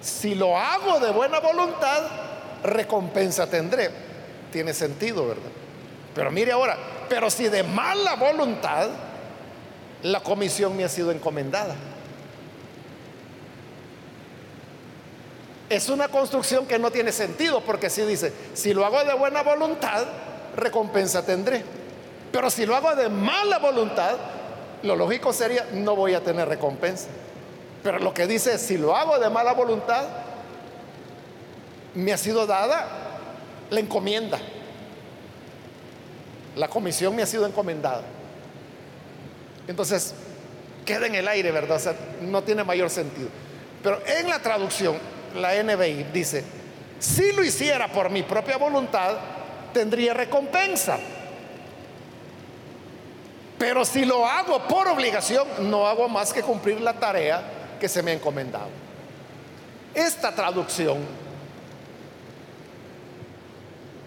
si 0.01 0.33
lo 0.33 0.57
hago 0.57 0.99
de 0.99 1.11
buena 1.11 1.39
voluntad, 1.39 2.01
recompensa 2.63 3.47
tendré. 3.47 3.91
Tiene 4.51 4.73
sentido, 4.73 5.27
¿verdad? 5.27 5.51
Pero 6.15 6.31
mire 6.31 6.51
ahora, 6.51 6.77
pero 7.09 7.29
si 7.29 7.49
de 7.49 7.63
mala 7.63 8.15
voluntad, 8.15 8.89
la 10.03 10.19
comisión 10.21 10.75
me 10.75 10.83
ha 10.83 10.89
sido 10.89 11.11
encomendada. 11.11 11.75
Es 15.69 15.89
una 15.89 16.07
construcción 16.07 16.67
que 16.67 16.77
no 16.77 16.91
tiene 16.91 17.11
sentido 17.11 17.61
porque 17.61 17.89
si 17.89 18.03
dice, 18.03 18.31
si 18.53 18.73
lo 18.73 18.85
hago 18.85 19.03
de 19.03 19.13
buena 19.13 19.41
voluntad, 19.41 20.05
recompensa 20.55 21.25
tendré. 21.25 21.63
Pero 22.31 22.49
si 22.49 22.65
lo 22.65 22.75
hago 22.75 22.95
de 22.95 23.09
mala 23.09 23.59
voluntad, 23.59 24.17
lo 24.83 24.95
lógico 24.95 25.33
sería, 25.33 25.65
no 25.71 25.95
voy 25.95 26.13
a 26.13 26.23
tener 26.23 26.47
recompensa. 26.47 27.07
Pero 27.81 27.99
lo 27.99 28.13
que 28.13 28.27
dice 28.27 28.57
si 28.57 28.77
lo 28.77 28.95
hago 28.95 29.17
de 29.19 29.29
mala 29.29 29.53
voluntad, 29.53 30.05
me 31.95 32.13
ha 32.13 32.17
sido 32.17 32.45
dada 32.45 32.87
la 33.69 33.79
encomienda. 33.79 34.39
La 36.55 36.67
comisión 36.67 37.15
me 37.15 37.23
ha 37.23 37.25
sido 37.25 37.45
encomendada. 37.45 38.03
Entonces, 39.67 40.13
queda 40.85 41.07
en 41.07 41.15
el 41.15 41.27
aire, 41.27 41.51
¿verdad? 41.51 41.77
O 41.77 41.79
sea, 41.79 41.95
no 42.21 42.43
tiene 42.43 42.63
mayor 42.63 42.89
sentido. 42.89 43.29
Pero 43.81 43.99
en 44.05 44.29
la 44.29 44.39
traducción, 44.39 44.97
la 45.35 45.61
NBI 45.61 46.05
dice, 46.13 46.43
si 46.99 47.31
lo 47.33 47.43
hiciera 47.43 47.87
por 47.87 48.09
mi 48.09 48.23
propia 48.23 48.57
voluntad, 48.57 49.15
tendría 49.73 50.13
recompensa. 50.13 50.97
Pero 53.57 53.85
si 53.85 54.05
lo 54.05 54.25
hago 54.25 54.67
por 54.67 54.87
obligación, 54.87 55.47
no 55.69 55.87
hago 55.87 56.07
más 56.07 56.33
que 56.33 56.41
cumplir 56.41 56.81
la 56.81 56.93
tarea 56.93 57.41
que 57.79 57.89
se 57.89 58.03
me 58.03 58.11
ha 58.11 58.13
encomendado. 58.13 58.69
Esta 59.93 60.33
traducción 60.33 60.97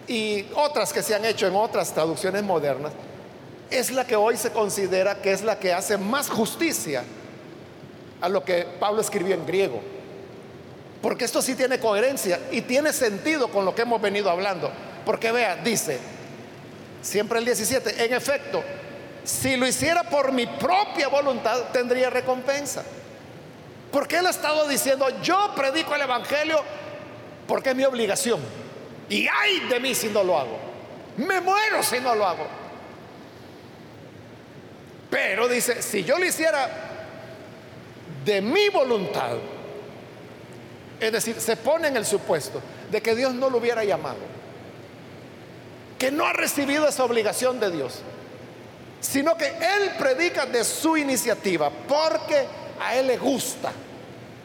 y 0.09 0.47
otras 0.55 0.92
que 0.92 1.03
se 1.03 1.14
han 1.14 1.25
hecho 1.25 1.47
en 1.47 1.57
otras 1.57 1.92
traducciones 1.92 2.42
modernas 2.42 2.92
es 3.71 3.90
la 3.90 4.07
que 4.07 4.16
hoy 4.16 4.37
se 4.37 4.51
considera 4.51 5.16
que 5.16 5.33
es 5.33 5.42
la 5.42 5.59
que 5.59 5.73
hace 5.73 5.99
más 5.99 6.31
justicia 6.31 7.05
a 8.21 8.29
lo 8.29 8.45
que 8.45 8.66
Pablo 8.79 9.01
escribió 9.01 9.35
en 9.35 9.47
griego. 9.47 9.81
Porque 11.03 11.25
esto 11.25 11.42
sí 11.42 11.55
tiene 11.55 11.79
coherencia 11.79 12.40
y 12.51 12.62
tiene 12.62 12.92
sentido 12.92 13.49
con 13.49 13.64
lo 13.64 13.75
que 13.75 13.83
hemos 13.83 14.01
venido 14.01 14.31
hablando. 14.31 14.71
Porque 15.05 15.31
vea, 15.31 15.57
dice, 15.57 15.99
siempre 17.03 17.38
el 17.38 17.45
17, 17.45 18.05
en 18.05 18.14
efecto, 18.14 18.62
si 19.25 19.57
lo 19.57 19.66
hiciera 19.66 20.05
por 20.05 20.33
mi 20.33 20.47
propia 20.47 21.09
voluntad, 21.09 21.64
tendría 21.73 22.11
recompensa. 22.11 22.83
Porque 23.92 24.19
él 24.19 24.27
ha 24.27 24.31
estado 24.31 24.66
diciendo, 24.69 25.07
yo 25.23 25.53
predico 25.55 25.95
el 25.95 26.03
Evangelio 26.03 26.61
porque 27.47 27.71
es 27.71 27.77
mi 27.77 27.85
obligación. 27.85 28.40
Y 29.09 29.29
ay 29.29 29.61
de 29.69 29.81
mí 29.81 29.95
si 29.95 30.09
no 30.09 30.23
lo 30.23 30.38
hago. 30.38 30.59
Me 31.16 31.40
muero 31.40 31.83
si 31.83 32.01
no 32.01 32.14
lo 32.14 32.27
hago. 32.27 32.47
Pero 35.11 35.49
dice, 35.49 35.83
si 35.83 36.05
yo 36.05 36.19
lo 36.19 36.27
hiciera 36.27 36.69
de 38.25 38.40
mi 38.40 38.69
voluntad, 38.69 39.37
es 40.99 41.12
decir, 41.12 41.40
se 41.40 41.57
pone 41.57 41.88
en 41.88 41.97
el 41.97 42.05
supuesto 42.05 42.61
de 42.90 43.01
que 43.01 43.14
Dios 43.14 43.35
no 43.35 43.49
lo 43.49 43.59
hubiera 43.59 43.85
llamado, 43.85 44.19
que 45.99 46.11
no 46.11 46.27
ha 46.27 46.33
recibido 46.33 46.88
esa 46.88 47.05
obligación 47.05 47.61
de 47.61 47.71
Dios, 47.71 48.01
sino 49.01 49.37
que 49.37 49.47
Él 49.47 49.92
predica 49.99 50.47
de 50.47 50.64
su 50.64 50.97
iniciativa, 50.97 51.71
porque 51.71 52.47
a 52.81 52.97
Él 52.97 53.07
le 53.07 53.16
gusta 53.16 53.71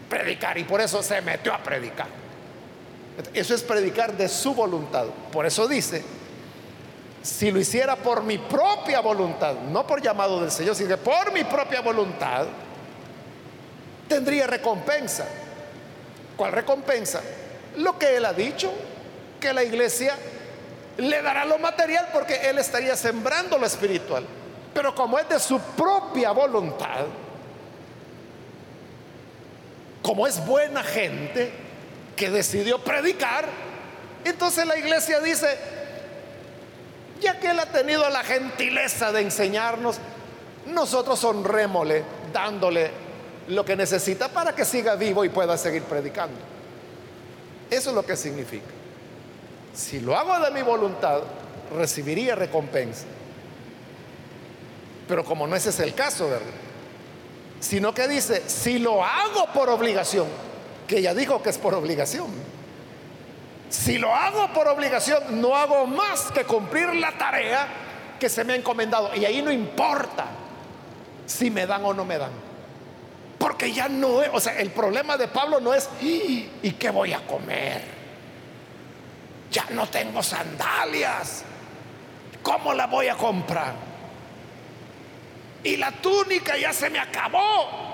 predicar 0.10 0.58
y 0.58 0.64
por 0.64 0.80
eso 0.82 1.02
se 1.02 1.22
metió 1.22 1.54
a 1.54 1.58
predicar. 1.58 2.21
Eso 3.34 3.54
es 3.54 3.62
predicar 3.62 4.16
de 4.16 4.28
su 4.28 4.54
voluntad. 4.54 5.06
Por 5.32 5.46
eso 5.46 5.68
dice, 5.68 6.04
si 7.22 7.52
lo 7.52 7.60
hiciera 7.60 7.96
por 7.96 8.24
mi 8.24 8.38
propia 8.38 9.00
voluntad, 9.00 9.56
no 9.56 9.86
por 9.86 10.02
llamado 10.02 10.42
del 10.42 10.52
Señor, 10.52 10.76
sino 10.76 10.98
por 10.98 11.32
mi 11.32 11.44
propia 11.44 11.82
voluntad, 11.82 12.48
tendría 14.08 14.48
recompensa. 14.48 15.26
¿Cuál 16.36 16.54
recompensa? 16.54 17.22
Lo 17.78 17.98
que 18.00 18.18
él 18.18 18.26
ha 18.26 18.34
dicho, 18.34 18.72
que 19.40 19.54
la 19.54 19.64
iglesia 19.64 20.16
le 20.98 21.22
dará 21.22 21.46
lo 21.46 21.58
material 21.58 22.10
porque 22.12 22.50
él 22.50 22.58
estaría 22.58 22.96
sembrando 22.96 23.58
lo 23.58 23.66
espiritual. 23.66 24.26
Pero 24.74 24.96
como 24.96 25.20
es 25.20 25.28
de 25.30 25.40
su 25.40 25.60
propia 25.60 26.32
voluntad, 26.32 27.06
como 30.02 30.26
es 30.26 30.44
buena 30.46 30.84
gente 30.84 31.52
que 32.22 32.30
decidió 32.30 32.78
predicar, 32.78 33.50
entonces 34.24 34.68
la 34.68 34.78
iglesia 34.78 35.20
dice, 35.22 35.58
ya 37.20 37.40
que 37.40 37.50
él 37.50 37.60
ha 37.60 37.66
tenido 37.66 38.08
la 38.12 38.24
gentileza 38.24 39.12
de 39.12 39.22
enseñarnos, 39.22 39.98
nosotros 40.68 41.24
honrémosle 41.24 42.04
dándole 42.32 42.92
lo 43.48 43.66
que 43.66 43.76
necesita 43.76 44.30
para 44.30 44.54
que 44.54 44.66
siga 44.66 44.94
vivo 44.94 45.26
y 45.26 45.30
pueda 45.30 45.58
seguir 45.58 45.82
predicando. 45.82 46.38
Eso 47.72 47.90
es 47.90 47.96
lo 47.96 48.06
que 48.06 48.16
significa. 48.16 48.70
Si 49.74 50.00
lo 50.00 50.16
hago 50.16 50.46
de 50.46 50.52
mi 50.52 50.62
voluntad, 50.62 51.22
recibiría 51.76 52.36
recompensa. 52.36 53.06
Pero 55.08 55.26
como 55.26 55.48
no 55.48 55.56
ese 55.56 55.72
es 55.72 55.80
el 55.80 55.96
caso, 55.96 56.30
¿verdad? 56.30 56.46
Sino 57.60 57.96
que 57.96 58.08
dice, 58.08 58.44
si 58.46 58.78
lo 58.78 59.04
hago 59.04 59.52
por 59.56 59.70
obligación, 59.70 60.51
que 60.92 61.02
ya 61.02 61.14
dijo 61.14 61.42
que 61.42 61.50
es 61.50 61.58
por 61.58 61.74
obligación. 61.74 62.28
Si 63.70 63.98
lo 63.98 64.14
hago 64.14 64.52
por 64.52 64.68
obligación, 64.68 65.40
no 65.40 65.56
hago 65.56 65.88
más 65.88 66.30
que 66.34 66.44
cumplir 66.44 66.94
la 66.96 67.14
tarea 67.18 67.66
que 68.20 68.28
se 68.28 68.44
me 68.44 68.52
ha 68.52 68.56
encomendado. 68.58 69.16
Y 69.16 69.24
ahí 69.24 69.42
no 69.42 69.54
importa 69.54 70.26
si 71.26 71.50
me 71.50 71.66
dan 71.66 71.86
o 71.86 71.94
no 71.94 72.04
me 72.04 72.18
dan. 72.18 72.34
Porque 73.38 73.72
ya 73.72 73.88
no 73.88 74.22
es, 74.22 74.30
o 74.34 74.40
sea, 74.42 74.60
el 74.60 74.72
problema 74.72 75.16
de 75.16 75.30
Pablo 75.30 75.62
no 75.62 75.74
es, 75.74 75.90
¿y 76.02 76.72
qué 76.78 76.90
voy 76.90 77.14
a 77.14 77.26
comer? 77.26 77.82
Ya 79.50 79.66
no 79.70 79.88
tengo 79.88 80.22
sandalias. 80.22 81.46
¿Cómo 82.44 82.74
la 82.74 82.88
voy 82.88 83.08
a 83.08 83.16
comprar? 83.16 83.76
Y 85.64 85.78
la 85.78 85.92
túnica 85.92 86.58
ya 86.58 86.74
se 86.74 86.90
me 86.90 87.00
acabó. 87.00 87.91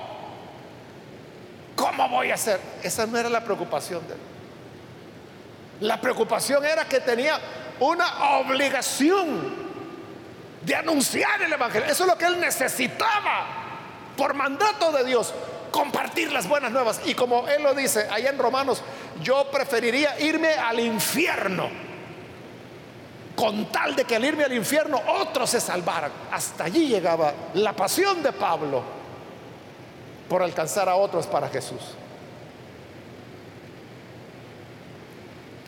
¿Cómo 1.77 2.09
voy 2.09 2.31
a 2.31 2.33
hacer? 2.33 2.59
Esa 2.83 3.05
no 3.05 3.17
era 3.17 3.29
la 3.29 3.41
preocupación 3.41 4.05
de 4.07 4.15
él. 4.15 4.19
La 5.81 6.01
preocupación 6.01 6.65
era 6.65 6.85
que 6.85 6.99
tenía 6.99 7.39
una 7.79 8.39
obligación 8.39 9.67
de 10.65 10.75
anunciar 10.75 11.41
el 11.43 11.53
Evangelio. 11.53 11.87
Eso 11.87 12.03
es 12.03 12.09
lo 12.09 12.17
que 12.17 12.25
él 12.25 12.39
necesitaba 12.41 13.45
por 14.17 14.33
mandato 14.33 14.91
de 14.91 15.05
Dios, 15.05 15.33
compartir 15.71 16.33
las 16.33 16.49
buenas 16.49 16.71
nuevas. 16.71 16.99
Y 17.05 17.13
como 17.13 17.47
él 17.47 17.61
lo 17.61 17.75
dice 17.75 18.07
allá 18.09 18.31
en 18.31 18.39
Romanos, 18.39 18.81
yo 19.21 19.49
preferiría 19.51 20.19
irme 20.19 20.53
al 20.55 20.79
infierno 20.79 21.69
con 23.35 23.67
tal 23.67 23.95
de 23.95 24.03
que 24.03 24.15
al 24.15 24.25
irme 24.25 24.43
al 24.43 24.53
infierno 24.53 24.99
otros 25.19 25.51
se 25.51 25.61
salvaran. 25.61 26.11
Hasta 26.31 26.63
allí 26.63 26.87
llegaba 26.87 27.31
la 27.53 27.73
pasión 27.73 28.23
de 28.23 28.31
Pablo 28.31 28.96
por 30.29 30.43
alcanzar 30.43 30.89
a 30.89 30.95
otros 30.95 31.27
para 31.27 31.49
Jesús. 31.49 31.81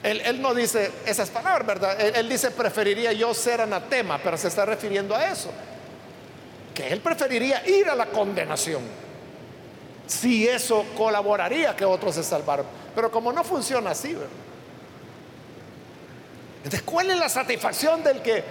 Él, 0.02 0.42
no 0.42 0.54
dice 0.54 0.92
esas 1.06 1.30
palabras, 1.30 1.68
¿verdad? 1.68 2.00
Él, 2.00 2.14
él, 2.16 2.30
dice, 2.30 2.52
preferiría 2.52 3.12
yo 3.12 3.34
ser 3.34 3.62
anatema, 3.62 4.18
pero 4.24 4.38
se 4.38 4.48
está 4.48 4.66
refiriendo 4.66 5.14
a 5.14 5.30
eso. 5.30 5.50
Que 6.74 6.88
él 6.88 7.02
preferiría 7.02 7.68
ir 7.68 7.90
a 7.90 7.96
la 7.96 8.06
condenación. 8.06 8.82
Si 10.08 10.48
eso 10.48 10.86
colaboraría 10.98 11.76
que 11.76 11.84
otros 11.84 12.16
se 12.16 12.24
salvaran. 12.24 12.66
Pero 12.96 13.12
como 13.12 13.34
no 13.34 13.44
funciona 13.44 13.92
así, 13.92 14.14
¿verdad? 14.14 14.30
Entonces, 16.60 16.82
¿cuál 16.84 17.10
es 17.12 17.18
la 17.18 17.30
satisfacción 17.30 18.04
del 18.04 18.22
que 18.22 18.44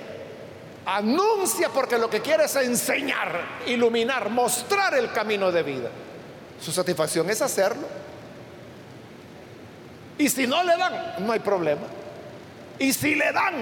anuncia 0.96 1.68
porque 1.68 1.98
lo 1.98 2.08
que 2.08 2.22
quiere 2.22 2.44
es 2.44 2.56
enseñar, 2.56 3.60
iluminar, 3.66 4.30
mostrar 4.30 4.94
el 4.94 5.12
camino 5.12 5.52
de 5.52 5.62
vida? 5.62 5.90
Su 6.60 6.72
satisfacción 6.72 7.28
es 7.28 7.42
hacerlo. 7.42 7.86
Y 10.16 10.28
si 10.30 10.46
no 10.46 10.64
le 10.64 10.76
dan, 10.76 11.26
no 11.26 11.32
hay 11.32 11.40
problema. 11.40 11.86
Y 12.78 12.92
si 12.92 13.14
le 13.14 13.32
dan, 13.32 13.54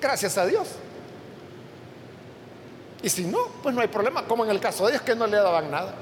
gracias 0.00 0.38
a 0.38 0.46
Dios. 0.46 0.68
Y 3.02 3.08
si 3.10 3.24
no, 3.24 3.46
pues 3.62 3.74
no 3.74 3.82
hay 3.82 3.88
problema, 3.88 4.24
como 4.24 4.44
en 4.44 4.50
el 4.50 4.60
caso 4.60 4.86
de 4.86 4.92
ellos 4.92 5.02
que 5.02 5.14
no 5.14 5.26
le 5.26 5.36
daban 5.36 5.70
nada. 5.70 5.94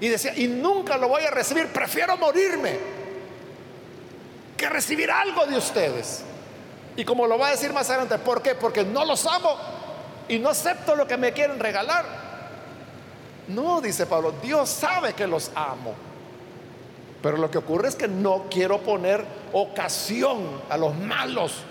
Y 0.00 0.08
decía, 0.08 0.32
y 0.36 0.46
nunca 0.46 0.96
lo 0.96 1.08
voy 1.08 1.22
a 1.24 1.30
recibir, 1.30 1.66
prefiero 1.68 2.16
morirme 2.16 2.78
que 4.56 4.68
recibir 4.68 5.10
algo 5.10 5.44
de 5.46 5.56
ustedes. 5.56 6.24
Y 6.96 7.04
como 7.04 7.26
lo 7.26 7.38
va 7.38 7.48
a 7.48 7.50
decir 7.52 7.72
más 7.72 7.88
adelante, 7.88 8.18
¿por 8.18 8.42
qué? 8.42 8.54
Porque 8.54 8.84
no 8.84 9.04
los 9.04 9.24
amo 9.26 9.56
y 10.28 10.38
no 10.38 10.50
acepto 10.50 10.94
lo 10.94 11.06
que 11.06 11.16
me 11.16 11.32
quieren 11.32 11.58
regalar. 11.58 12.04
No, 13.48 13.80
dice 13.80 14.06
Pablo, 14.06 14.34
Dios 14.42 14.68
sabe 14.68 15.14
que 15.14 15.26
los 15.26 15.50
amo. 15.54 15.94
Pero 17.22 17.36
lo 17.36 17.50
que 17.50 17.58
ocurre 17.58 17.88
es 17.88 17.94
que 17.94 18.08
no 18.08 18.46
quiero 18.50 18.80
poner 18.80 19.24
ocasión 19.52 20.62
a 20.68 20.76
los 20.76 20.94
malos 20.96 21.62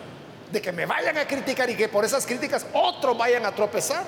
de 0.51 0.61
que 0.61 0.71
me 0.71 0.85
vayan 0.85 1.17
a 1.17 1.27
criticar 1.27 1.69
y 1.69 1.75
que 1.75 1.89
por 1.89 2.03
esas 2.03 2.25
críticas 2.25 2.65
otros 2.73 3.17
vayan 3.17 3.45
a 3.45 3.51
tropezar. 3.51 4.03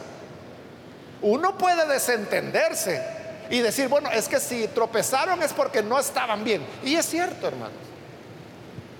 Uno 1.21 1.57
puede 1.57 1.87
desentenderse 1.87 3.01
y 3.49 3.59
decir, 3.59 3.87
bueno, 3.87 4.09
es 4.09 4.27
que 4.27 4.39
si 4.39 4.67
tropezaron 4.69 5.41
es 5.41 5.53
porque 5.53 5.81
no 5.81 5.99
estaban 5.99 6.43
bien. 6.43 6.65
Y 6.83 6.95
es 6.95 7.05
cierto, 7.05 7.47
hermanos. 7.47 7.92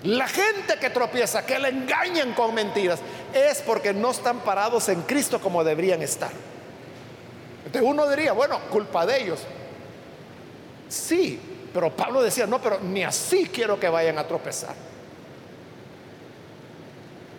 La 0.04 0.28
gente 0.28 0.76
que 0.78 0.90
tropieza, 0.90 1.46
que 1.46 1.58
le 1.58 1.68
engañan 1.68 2.34
con 2.34 2.54
mentiras, 2.54 3.00
es 3.32 3.62
porque 3.62 3.94
no 3.94 4.10
están 4.10 4.40
parados 4.40 4.88
en 4.90 5.02
Cristo 5.02 5.40
como 5.40 5.64
deberían 5.64 6.02
estar. 6.02 6.30
Entonces 7.64 7.90
uno 7.90 8.08
diría, 8.08 8.32
bueno, 8.32 8.60
culpa 8.70 9.06
de 9.06 9.22
ellos. 9.22 9.40
Sí, 10.88 11.40
pero 11.72 11.90
Pablo 11.90 12.22
decía, 12.22 12.46
no, 12.46 12.60
pero 12.60 12.80
ni 12.80 13.02
así 13.02 13.48
quiero 13.52 13.80
que 13.80 13.88
vayan 13.88 14.18
a 14.18 14.28
tropezar. 14.28 14.74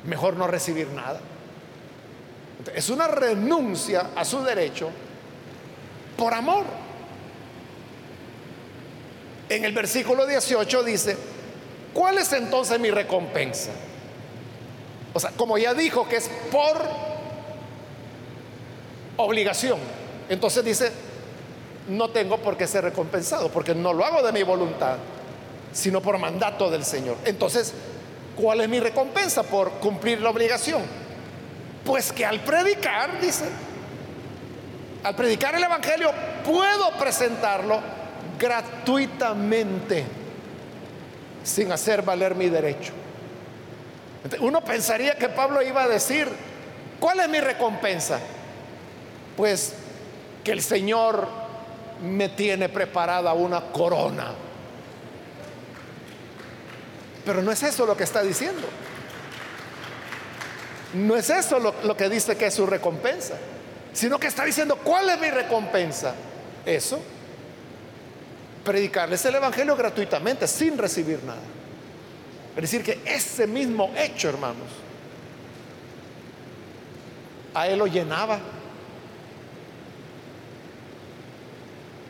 Mejor 0.05 0.35
no 0.35 0.47
recibir 0.47 0.87
nada. 0.87 1.19
Es 2.73 2.89
una 2.89 3.07
renuncia 3.07 4.09
a 4.15 4.25
su 4.25 4.43
derecho 4.43 4.89
por 6.17 6.33
amor. 6.33 6.65
En 9.49 9.63
el 9.63 9.73
versículo 9.73 10.25
18 10.25 10.83
dice, 10.83 11.15
¿cuál 11.95 12.19
es 12.19 12.31
entonces 12.33 12.79
mi 12.79 12.91
recompensa? 12.91 13.71
O 15.13 15.19
sea, 15.19 15.31
como 15.31 15.57
ya 15.57 15.73
dijo 15.73 16.07
que 16.07 16.17
es 16.17 16.29
por 16.51 16.77
obligación, 19.17 19.79
entonces 20.29 20.63
dice, 20.63 20.91
no 21.87 22.09
tengo 22.09 22.37
por 22.37 22.57
qué 22.57 22.67
ser 22.67 22.83
recompensado, 22.83 23.49
porque 23.49 23.73
no 23.73 23.93
lo 23.93 24.05
hago 24.05 24.21
de 24.21 24.31
mi 24.31 24.43
voluntad, 24.43 24.97
sino 25.71 26.01
por 26.01 26.17
mandato 26.17 26.69
del 26.69 26.83
Señor. 26.83 27.17
Entonces, 27.25 27.73
¿cuál 28.35 28.61
es 28.61 28.69
mi 28.69 28.79
recompensa 28.79 29.43
por 29.43 29.71
cumplir 29.73 30.21
la 30.21 30.29
obligación? 30.29 30.81
Pues 31.85 32.11
que 32.11 32.25
al 32.25 32.41
predicar, 32.41 33.21
dice, 33.21 33.45
al 35.03 35.15
predicar 35.15 35.55
el 35.55 35.63
Evangelio, 35.63 36.11
puedo 36.43 36.91
presentarlo 36.99 37.79
gratuitamente, 38.39 40.03
sin 41.45 41.71
hacer 41.71 42.01
valer 42.01 42.35
mi 42.35 42.49
derecho. 42.49 42.91
Uno 44.39 44.61
pensaría 44.65 45.15
que 45.15 45.29
Pablo 45.29 45.61
iba 45.61 45.83
a 45.83 45.87
decir, 45.87 46.27
¿cuál 46.99 47.19
es 47.19 47.29
mi 47.29 47.39
recompensa? 47.39 48.19
Pues 49.37 49.73
que 50.43 50.51
el 50.51 50.63
Señor 50.63 51.27
me 52.01 52.29
tiene 52.29 52.67
preparada 52.67 53.33
una 53.33 53.61
corona. 53.61 54.33
Pero 57.23 57.41
no 57.41 57.51
es 57.51 57.61
eso 57.61 57.85
lo 57.85 57.95
que 57.95 58.03
está 58.03 58.23
diciendo. 58.23 58.67
No 60.95 61.15
es 61.15 61.29
eso 61.29 61.59
lo, 61.59 61.97
que 61.97 62.09
dice 62.09 62.35
que 62.37 62.47
es 62.47 62.53
su 62.53 62.65
recompensa, 62.65 63.35
sino 63.93 64.19
que 64.19 64.27
está 64.27 64.45
diciendo, 64.45 64.77
¿cuál 64.77 65.09
es 65.09 65.19
mi 65.19 65.29
recompensa? 65.29 66.15
Eso, 66.65 66.99
predicarles 68.65 69.23
el 69.23 69.35
Evangelio 69.35 69.77
gratuitamente, 69.77 70.45
sin 70.47 70.77
recibir 70.77 71.23
nada. 71.23 71.39
Es 72.57 72.61
decir, 72.61 72.83
que 72.83 72.99
ese 73.05 73.47
mismo 73.47 73.93
hecho, 73.97 74.27
hermanos, 74.27 74.67
a 77.53 77.69
él 77.69 77.79
lo 77.79 77.87
llenaba 77.87 78.39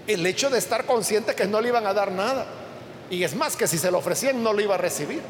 el 0.08 0.26
hecho 0.26 0.50
de 0.50 0.58
estar 0.58 0.86
consciente 0.86 1.36
que 1.36 1.46
no 1.46 1.62
le 1.62 1.70
iban 1.70 1.86
a 1.86 1.94
dar 1.94 2.12
nada. 2.12 2.46
Y 3.10 3.24
es 3.24 3.36
más, 3.36 3.56
que 3.56 3.68
si 3.68 3.78
se 3.78 3.92
lo 3.92 4.00
ofrecían 4.00 4.42
no 4.42 4.54
lo 4.54 4.62
iba 4.62 4.76
a 4.76 4.78
recibir. 4.78 5.22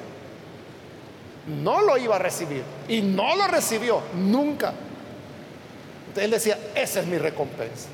No 1.48 1.82
lo 1.82 1.98
iba 1.98 2.16
a 2.16 2.20
recibir. 2.20 2.64
Y 2.88 3.02
no 3.02 3.36
lo 3.36 3.48
recibió 3.48 4.02
nunca. 4.16 4.74
Entonces 6.08 6.24
él 6.24 6.32
decía, 6.32 6.60
esa 6.76 7.02
es 7.02 7.08
mi 7.08 7.18
recompensa. 7.18 7.88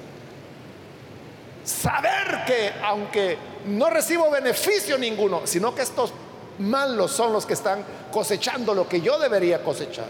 Saber 1.72 2.44
que 2.46 2.74
aunque 2.84 3.38
no 3.66 3.90
recibo 3.90 4.30
beneficio 4.30 4.98
ninguno, 4.98 5.42
sino 5.46 5.74
que 5.74 5.82
estos 5.82 6.14
malos 6.60 7.12
son 7.12 7.32
los 7.32 7.46
que 7.46 7.54
están 7.54 7.84
cosechando 8.12 8.74
lo 8.74 8.88
que 8.88 9.02
yo 9.02 9.18
debería 9.18 9.64
cosechar. 9.64 10.10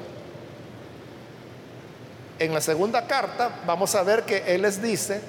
En 2.40 2.54
la 2.54 2.62
segunda 2.62 3.06
carta 3.06 3.62
vamos 3.66 3.94
a 3.94 4.02
ver 4.02 4.24
que 4.24 4.44
él 4.56 4.64
les 4.64 4.82
dice, 4.82 5.22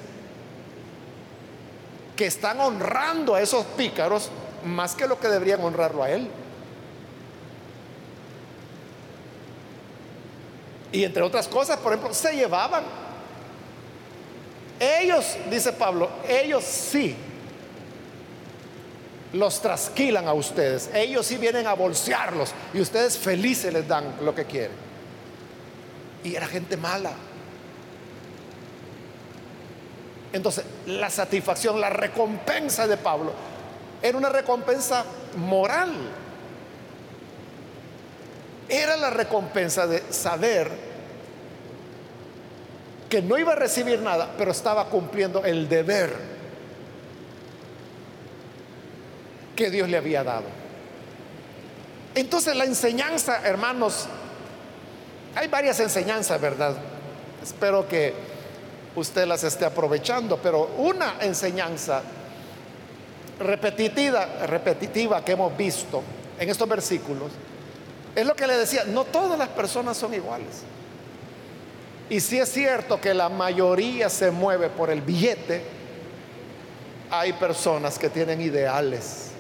que 2.17 2.27
están 2.27 2.61
honrando 2.61 3.35
a 3.35 3.41
esos 3.43 3.65
pícaros 3.67 4.31
más 4.65 4.95
que 4.95 5.07
lo 5.07 5.21
que 5.21 5.29
deberían 5.29 5.63
honrarlo 5.63 6.03
a 6.03 6.11
él. 6.11 6.31
Y 10.93 11.05
entre 11.05 11.23
otras 11.23 11.49
cosas, 11.49 11.79
por 11.79 11.93
ejemplo, 11.93 12.15
se 12.15 12.35
llevaban. 12.35 13.02
Ellos, 14.83 15.37
dice 15.49 15.73
Pablo, 15.73 16.11
ellos 16.29 16.65
sí 16.65 17.15
los 19.33 19.63
trasquilan 19.63 20.27
a 20.27 20.33
ustedes. 20.33 20.91
Ellos 20.93 21.25
sí 21.25 21.37
vienen 21.37 21.69
a 21.69 21.75
bolsearlos 21.75 22.53
y 22.75 22.81
ustedes 22.81 23.17
felices 23.17 23.73
les 23.73 23.87
dan 23.87 24.17
lo 24.23 24.35
que 24.35 24.45
quieren. 24.45 24.77
Y 26.25 26.35
era 26.35 26.49
gente 26.49 26.77
mala. 26.77 27.13
Entonces, 30.33 30.65
la 30.87 31.11
satisfacción, 31.11 31.81
la 31.81 31.91
recompensa 31.91 32.89
de 32.89 32.97
Pablo 32.97 33.33
era 34.03 34.19
una 34.19 34.31
recompensa 34.31 35.05
moral. 35.37 35.93
Era 38.69 38.97
la 38.97 39.11
recompensa 39.11 39.87
de 39.87 40.13
saber 40.13 40.92
que 43.13 43.21
no 43.21 43.37
iba 43.37 43.53
a 43.53 43.57
recibir 43.57 44.01
nada, 44.01 44.27
pero 44.39 44.53
estaba 44.53 44.87
cumpliendo 44.87 45.45
el 45.45 45.69
deber 45.69 46.15
que 49.55 49.71
Dios 49.71 49.87
le 49.91 49.99
había 49.99 50.25
dado. 50.25 50.45
Entonces 52.15 52.57
la 52.57 52.65
enseñanza, 52.65 53.43
hermanos, 53.45 54.07
hay 55.35 55.47
varias 55.49 55.79
enseñanzas, 55.81 56.41
¿verdad? 56.41 56.75
Espero 57.43 57.87
que 57.87 58.15
usted 58.97 59.27
las 59.27 59.45
esté 59.45 59.67
aprovechando, 59.67 60.39
pero 60.39 60.71
una 60.79 61.17
enseñanza 61.21 62.01
repetitiva, 63.39 64.47
repetitiva 64.47 65.23
que 65.23 65.33
hemos 65.33 65.55
visto 65.55 66.03
en 66.39 66.49
estos 66.49 66.67
versículos 66.67 67.31
es 68.17 68.25
lo 68.27 68.35
que 68.35 68.47
le 68.47 68.57
decía, 68.57 68.85
no 68.87 69.05
todas 69.05 69.39
las 69.39 69.49
personas 69.49 69.99
son 69.99 70.15
iguales. 70.15 70.63
Y 72.11 72.21
si 72.21 72.39
es 72.39 72.51
cierto 72.51 73.01
que 73.01 73.15
la 73.15 73.29
mayoría 73.29 74.11
se 74.11 74.31
mueve 74.31 74.69
por 74.69 74.91
el 74.91 75.01
billete, 75.01 75.63
hay 77.11 77.33
personas 77.35 77.99
que 77.99 78.09
tienen 78.09 78.41
ideales, 78.41 79.33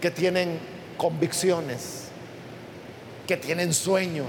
que 0.00 0.10
tienen 0.10 0.58
convicciones, 0.96 2.04
que 3.26 3.36
tienen 3.36 3.72
sueños 3.72 4.28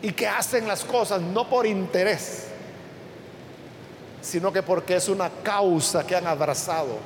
y 0.00 0.12
que 0.12 0.28
hacen 0.28 0.66
las 0.66 0.84
cosas 0.84 1.20
no 1.20 1.48
por 1.48 1.66
interés, 1.66 2.46
sino 4.20 4.52
que 4.52 4.62
porque 4.62 4.96
es 4.96 5.08
una 5.08 5.28
causa 5.42 6.06
que 6.06 6.14
han 6.14 6.26
abrazado 6.26 6.98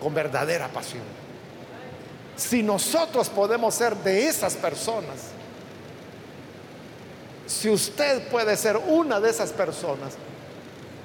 con 0.00 0.12
verdadera 0.14 0.68
pasión. 0.68 1.02
Si 2.36 2.62
nosotros 2.62 3.28
podemos 3.28 3.74
ser 3.74 3.96
de 3.96 4.28
esas 4.28 4.54
personas, 4.54 5.32
si 7.48 7.70
usted 7.70 8.28
puede 8.28 8.56
ser 8.56 8.76
una 8.76 9.18
de 9.18 9.30
esas 9.30 9.52
personas 9.52 10.14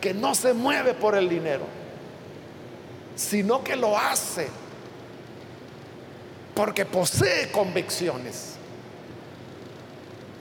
que 0.02 0.14
no 0.14 0.36
se 0.36 0.54
mueve 0.54 0.94
por 0.94 1.16
el 1.16 1.30
dinero, 1.30 1.64
sino 3.16 3.64
que 3.64 3.78
lo 3.78 3.98
hace 3.98 4.50
porque 6.54 6.86
posee 6.86 7.50
convicciones 7.50 8.56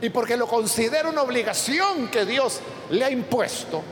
y 0.00 0.10
porque 0.10 0.36
lo 0.36 0.48
considera 0.48 1.08
una 1.08 1.22
obligación 1.22 2.08
que 2.08 2.26
Dios 2.26 2.60
le 2.90 3.04
ha 3.04 3.10
impuesto, 3.10 3.82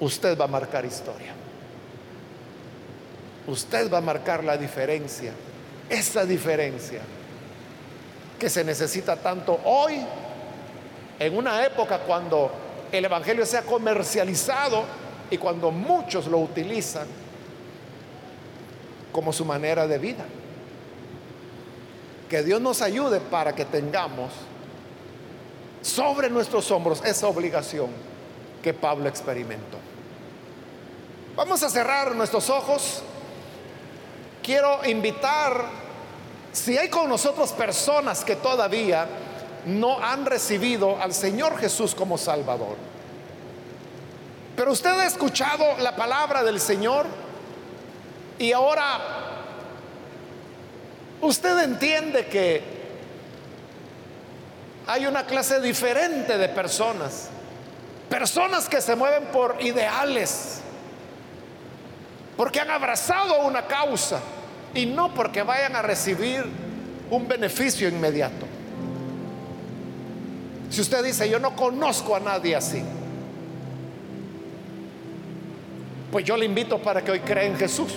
usted 0.00 0.36
va 0.36 0.46
a 0.46 0.48
marcar 0.48 0.84
historia. 0.84 1.32
Usted 3.46 3.88
va 3.88 3.98
a 3.98 4.00
marcar 4.00 4.42
la 4.42 4.56
diferencia, 4.56 5.32
esa 5.88 6.24
diferencia 6.24 7.00
que 8.40 8.50
se 8.50 8.64
necesita 8.64 9.14
tanto 9.14 9.60
hoy, 9.64 10.04
en 11.18 11.36
una 11.36 11.64
época 11.64 12.00
cuando 12.00 12.50
el 12.92 13.04
Evangelio 13.04 13.46
se 13.46 13.58
ha 13.58 13.62
comercializado 13.62 14.84
y 15.30 15.38
cuando 15.38 15.70
muchos 15.70 16.26
lo 16.26 16.38
utilizan 16.38 17.06
como 19.12 19.32
su 19.32 19.44
manera 19.44 19.86
de 19.86 19.98
vida. 19.98 20.24
Que 22.28 22.42
Dios 22.42 22.60
nos 22.60 22.82
ayude 22.82 23.20
para 23.20 23.54
que 23.54 23.64
tengamos 23.64 24.32
sobre 25.80 26.28
nuestros 26.28 26.70
hombros 26.70 27.02
esa 27.04 27.28
obligación 27.28 27.88
que 28.62 28.74
Pablo 28.74 29.08
experimentó. 29.08 29.78
Vamos 31.36 31.62
a 31.62 31.70
cerrar 31.70 32.14
nuestros 32.14 32.50
ojos. 32.50 33.02
Quiero 34.42 34.84
invitar, 34.84 35.64
si 36.52 36.76
hay 36.76 36.88
con 36.88 37.08
nosotros 37.08 37.52
personas 37.52 38.24
que 38.24 38.36
todavía 38.36 39.06
no 39.66 40.02
han 40.02 40.24
recibido 40.24 41.00
al 41.00 41.12
Señor 41.12 41.58
Jesús 41.58 41.94
como 41.94 42.16
Salvador, 42.16 42.76
pero 44.56 44.72
usted 44.72 44.90
ha 44.90 45.06
escuchado 45.06 45.76
la 45.78 45.94
palabra 45.94 46.42
del 46.42 46.60
Señor 46.60 47.06
y 48.38 48.52
ahora 48.52 48.98
usted 51.20 51.58
entiende 51.64 52.26
que 52.26 52.76
hay 54.86 55.06
una 55.06 55.26
clase 55.26 55.60
diferente 55.60 56.38
de 56.38 56.48
personas. 56.48 57.28
Personas 58.08 58.68
que 58.68 58.80
se 58.80 58.94
mueven 58.94 59.24
por 59.26 59.56
ideales, 59.60 60.60
porque 62.36 62.60
han 62.60 62.70
abrazado 62.70 63.40
una 63.40 63.66
causa 63.66 64.20
y 64.74 64.86
no 64.86 65.12
porque 65.12 65.42
vayan 65.42 65.74
a 65.74 65.82
recibir 65.82 66.44
un 67.10 67.26
beneficio 67.26 67.88
inmediato. 67.88 68.46
Si 70.70 70.80
usted 70.80 71.04
dice, 71.04 71.28
yo 71.28 71.38
no 71.38 71.54
conozco 71.54 72.16
a 72.16 72.20
nadie 72.20 72.56
así, 72.56 72.82
pues 76.10 76.24
yo 76.24 76.36
le 76.36 76.46
invito 76.46 76.78
para 76.78 77.02
que 77.02 77.12
hoy 77.12 77.20
crea 77.20 77.44
en 77.44 77.56
Jesús. 77.56 77.94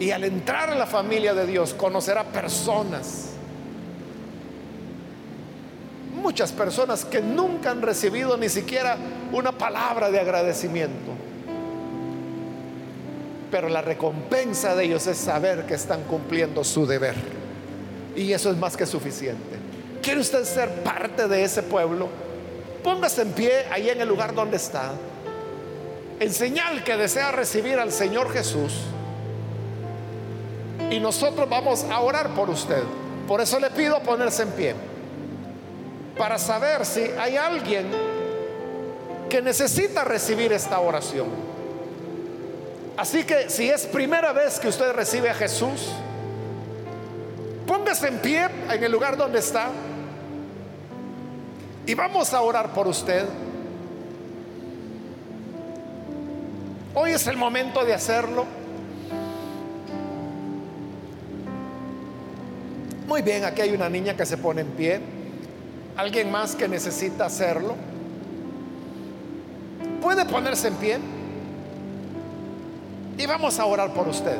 Y 0.00 0.10
al 0.10 0.24
entrar 0.24 0.70
en 0.70 0.78
la 0.78 0.86
familia 0.86 1.34
de 1.34 1.46
Dios, 1.46 1.74
conocerá 1.74 2.24
personas 2.24 3.32
muchas 6.22 6.52
personas 6.52 7.04
que 7.04 7.20
nunca 7.20 7.70
han 7.70 7.82
recibido 7.82 8.36
ni 8.36 8.48
siquiera 8.48 8.96
una 9.32 9.52
palabra 9.52 10.10
de 10.10 10.20
agradecimiento. 10.20 11.12
Pero 13.50 13.68
la 13.68 13.82
recompensa 13.82 14.74
de 14.74 14.84
ellos 14.84 15.06
es 15.08 15.18
saber 15.18 15.66
que 15.66 15.74
están 15.74 16.04
cumpliendo 16.04 16.64
su 16.64 16.86
deber. 16.86 17.16
Y 18.16 18.32
eso 18.32 18.50
es 18.50 18.56
más 18.56 18.76
que 18.76 18.86
suficiente. 18.86 19.61
¿Quiere 20.02 20.20
usted 20.20 20.44
ser 20.44 20.68
parte 20.82 21.28
de 21.28 21.44
ese 21.44 21.62
pueblo? 21.62 22.08
Póngase 22.82 23.22
en 23.22 23.32
pie 23.32 23.66
ahí 23.70 23.88
en 23.88 24.00
el 24.00 24.08
lugar 24.08 24.34
donde 24.34 24.56
está. 24.56 24.90
En 26.18 26.32
señal 26.32 26.82
que 26.82 26.96
desea 26.96 27.30
recibir 27.30 27.78
al 27.78 27.92
Señor 27.92 28.32
Jesús. 28.32 28.72
Y 30.90 30.98
nosotros 30.98 31.48
vamos 31.48 31.84
a 31.84 32.00
orar 32.00 32.30
por 32.30 32.50
usted. 32.50 32.82
Por 33.28 33.40
eso 33.40 33.60
le 33.60 33.70
pido 33.70 34.00
ponerse 34.00 34.42
en 34.42 34.50
pie 34.50 34.74
para 36.18 36.36
saber 36.36 36.84
si 36.84 37.02
hay 37.18 37.36
alguien 37.36 37.86
que 39.30 39.40
necesita 39.40 40.02
recibir 40.02 40.52
esta 40.52 40.80
oración. 40.80 41.28
Así 42.96 43.22
que 43.22 43.48
si 43.48 43.70
es 43.70 43.86
primera 43.86 44.32
vez 44.32 44.58
que 44.58 44.66
usted 44.66 44.92
recibe 44.92 45.30
a 45.30 45.34
Jesús, 45.34 45.92
póngase 47.68 48.08
en 48.08 48.18
pie 48.18 48.48
en 48.68 48.82
el 48.82 48.90
lugar 48.90 49.16
donde 49.16 49.38
está 49.38 49.70
y 51.86 51.94
vamos 51.94 52.32
a 52.32 52.40
orar 52.40 52.72
por 52.72 52.86
usted. 52.86 53.26
Hoy 56.94 57.12
es 57.12 57.26
el 57.26 57.36
momento 57.36 57.84
de 57.84 57.94
hacerlo. 57.94 58.44
Muy 63.06 63.22
bien, 63.22 63.44
aquí 63.44 63.62
hay 63.62 63.74
una 63.74 63.88
niña 63.88 64.16
que 64.16 64.24
se 64.24 64.36
pone 64.36 64.60
en 64.60 64.68
pie. 64.68 65.00
¿Alguien 65.96 66.30
más 66.30 66.54
que 66.54 66.68
necesita 66.68 67.26
hacerlo? 67.26 67.76
¿Puede 70.00 70.24
ponerse 70.24 70.68
en 70.68 70.74
pie? 70.76 70.98
Y 73.18 73.26
vamos 73.26 73.58
a 73.58 73.66
orar 73.66 73.92
por 73.92 74.08
usted. 74.08 74.36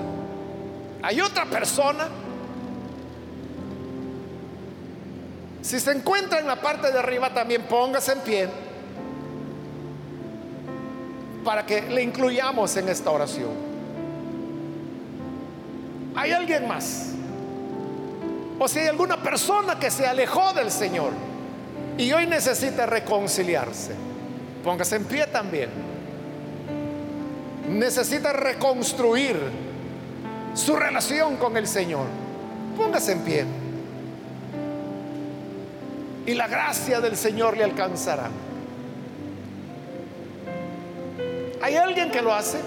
Hay 1.03 1.20
otra 1.20 1.45
persona. 1.47 2.09
Si 5.63 5.79
se 5.79 5.93
encuentra 5.93 6.41
en 6.41 6.47
la 6.47 6.57
parte 6.57 6.91
de 6.91 6.99
arriba, 6.99 7.33
también 7.33 7.63
póngase 7.63 8.13
en 8.13 8.21
pie 8.21 8.49
para 11.45 11.65
que 11.65 11.83
le 11.83 12.03
incluyamos 12.03 12.77
en 12.77 12.89
esta 12.89 13.11
oración. 13.11 13.51
¿Hay 16.15 16.33
alguien 16.33 16.69
más? 16.69 17.11
O 18.59 18.69
si 18.69 18.81
hay 18.81 18.89
alguna 18.89 19.23
persona 19.23 19.79
que 19.79 19.91
se 19.91 20.07
alejó 20.07 20.53
del 20.53 20.71
Señor 20.71 21.13
y 21.97 22.13
hoy 22.13 22.27
necesita 22.27 22.87
reconciliarse, 22.87 23.93
póngase 24.63 24.97
en 24.97 25.05
pie 25.05 25.27
también. 25.27 25.71
Necesita 27.69 28.33
reconstruir 28.33 29.37
su 30.55 30.77
relación 30.77 31.37
con 31.37 31.57
el 31.57 31.67
Señor. 31.67 32.07
Póngase 32.77 33.13
en 33.13 33.21
pie. 33.21 33.62
Y 36.27 36.35
la 36.35 36.47
gracia 36.47 37.01
del 37.01 37.16
Señor 37.16 37.57
le 37.57 37.64
alcanzará. 37.64 38.31
¿Hay 41.61 41.77
alguien 41.77 42.11
que 42.11 42.23
lo 42.23 42.33
hace? 42.33 42.59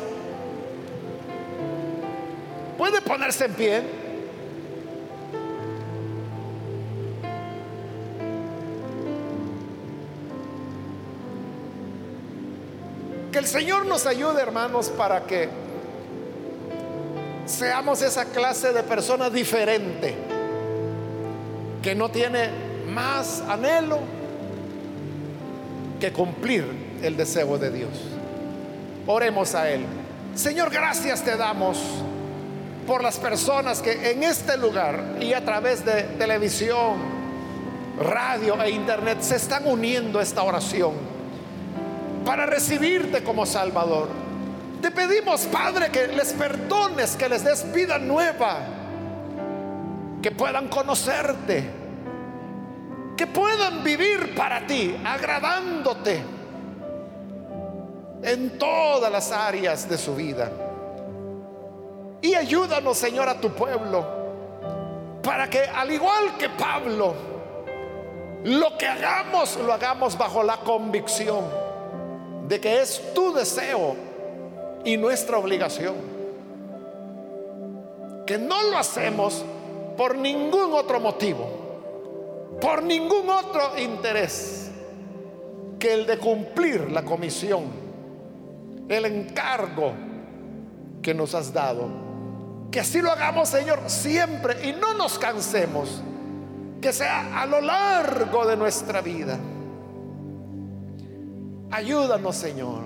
¿Puede 2.78 3.02
ponerse 3.02 3.46
en 3.46 3.54
pie? 3.54 3.82
Que 13.32 13.40
el 13.40 13.48
Señor 13.48 13.86
nos 13.86 14.06
ayude, 14.06 14.42
hermanos, 14.42 14.90
para 14.90 15.26
que 15.26 15.50
seamos 17.46 18.02
esa 18.02 18.26
clase 18.26 18.74
de 18.74 18.84
persona 18.84 19.30
diferente, 19.30 20.16
que 21.82 21.96
no 21.96 22.10
tiene 22.10 22.65
más 22.86 23.42
anhelo 23.48 24.00
que 26.00 26.12
cumplir 26.12 26.66
el 27.02 27.18
deseo 27.18 27.58
de 27.58 27.72
Dios. 27.72 27.90
Oremos 29.08 29.56
a 29.56 29.70
Él. 29.70 29.86
Señor, 30.36 30.70
gracias 30.70 31.24
te 31.24 31.38
damos 31.38 31.80
por 32.86 33.04
las 33.04 33.18
personas 33.18 33.82
que 33.82 34.12
en 34.12 34.24
este 34.24 34.58
lugar 34.58 35.18
y 35.20 35.34
a 35.34 35.44
través 35.44 35.84
de 35.86 36.04
televisión 36.18 37.16
radio 38.00 38.62
e 38.62 38.70
internet 38.72 39.22
se 39.22 39.38
están 39.38 39.66
uniendo 39.66 40.20
a 40.20 40.24
esta 40.24 40.44
oración 40.44 40.94
para 42.26 42.46
recibirte 42.46 43.24
como 43.24 43.46
Salvador. 43.46 44.10
Te 44.82 44.92
pedimos, 44.92 45.46
Padre, 45.46 45.90
que 45.90 46.08
les 46.08 46.34
perdones, 46.34 47.16
que 47.16 47.30
les 47.30 47.44
des 47.44 47.72
vida 47.72 47.98
nueva, 47.98 48.60
que 50.22 50.32
puedan 50.32 50.68
conocerte, 50.68 51.70
que 53.18 53.28
puedan 53.28 53.84
vivir 53.84 54.36
para 54.36 54.66
ti, 54.66 54.96
agradándote 55.04 56.24
en 58.22 58.58
todas 58.58 59.12
las 59.12 59.32
áreas 59.32 59.88
de 59.88 59.98
su 59.98 60.16
vida. 60.16 60.52
Y 62.22 62.34
ayúdanos, 62.34 62.98
Señor, 62.98 63.30
a 63.30 63.40
tu 63.40 63.52
pueblo, 63.52 64.06
para 65.22 65.50
que 65.50 65.62
al 65.62 65.92
igual 65.92 66.38
que 66.38 66.50
Pablo, 66.50 67.14
lo 68.44 68.78
que 68.78 68.88
hagamos, 68.88 69.58
lo 69.58 69.74
hagamos 69.74 70.18
bajo 70.18 70.44
la 70.44 70.58
convicción 70.58 71.46
de 72.48 72.60
que 72.60 72.82
es 72.82 73.14
tu 73.14 73.34
deseo 73.34 73.96
y 74.84 74.98
nuestra 74.98 75.38
obligación. 75.38 75.96
Que 78.26 78.38
no 78.38 78.64
lo 78.64 78.78
hacemos 78.78 79.44
por 79.98 80.16
ningún 80.16 80.74
otro 80.74 81.00
motivo, 81.00 81.65
por 82.62 82.84
ningún 82.84 83.30
otro 83.30 83.78
interés 83.78 84.72
que 85.80 85.94
el 85.94 86.06
de 86.06 86.18
cumplir 86.18 86.92
la 86.92 87.04
comisión, 87.04 87.64
el 88.88 89.06
encargo 89.06 89.94
que 91.02 91.14
nos 91.14 91.36
has 91.36 91.54
dado. 91.54 92.06
Que 92.72 92.80
así 92.80 93.02
lo 93.02 93.12
hagamos, 93.12 93.50
Señor, 93.50 93.80
siempre 93.88 94.68
y 94.68 94.74
no 94.74 94.94
nos 94.94 95.20
cansemos. 95.20 96.02
Que 96.82 96.92
sea 96.94 97.42
a 97.42 97.46
lo 97.46 97.62
largo 97.62 98.46
de 98.46 98.58
nuestra 98.58 99.02
vida. 99.02 99.40
Ayúdanos, 101.72 102.36
Señor. 102.36 102.86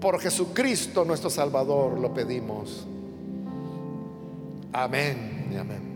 Por 0.00 0.20
Jesucristo 0.20 1.04
nuestro 1.04 1.30
Salvador 1.30 1.98
lo 1.98 2.12
pedimos. 2.12 2.86
Amén 4.72 5.48
y 5.52 5.56
amén. 5.56 5.93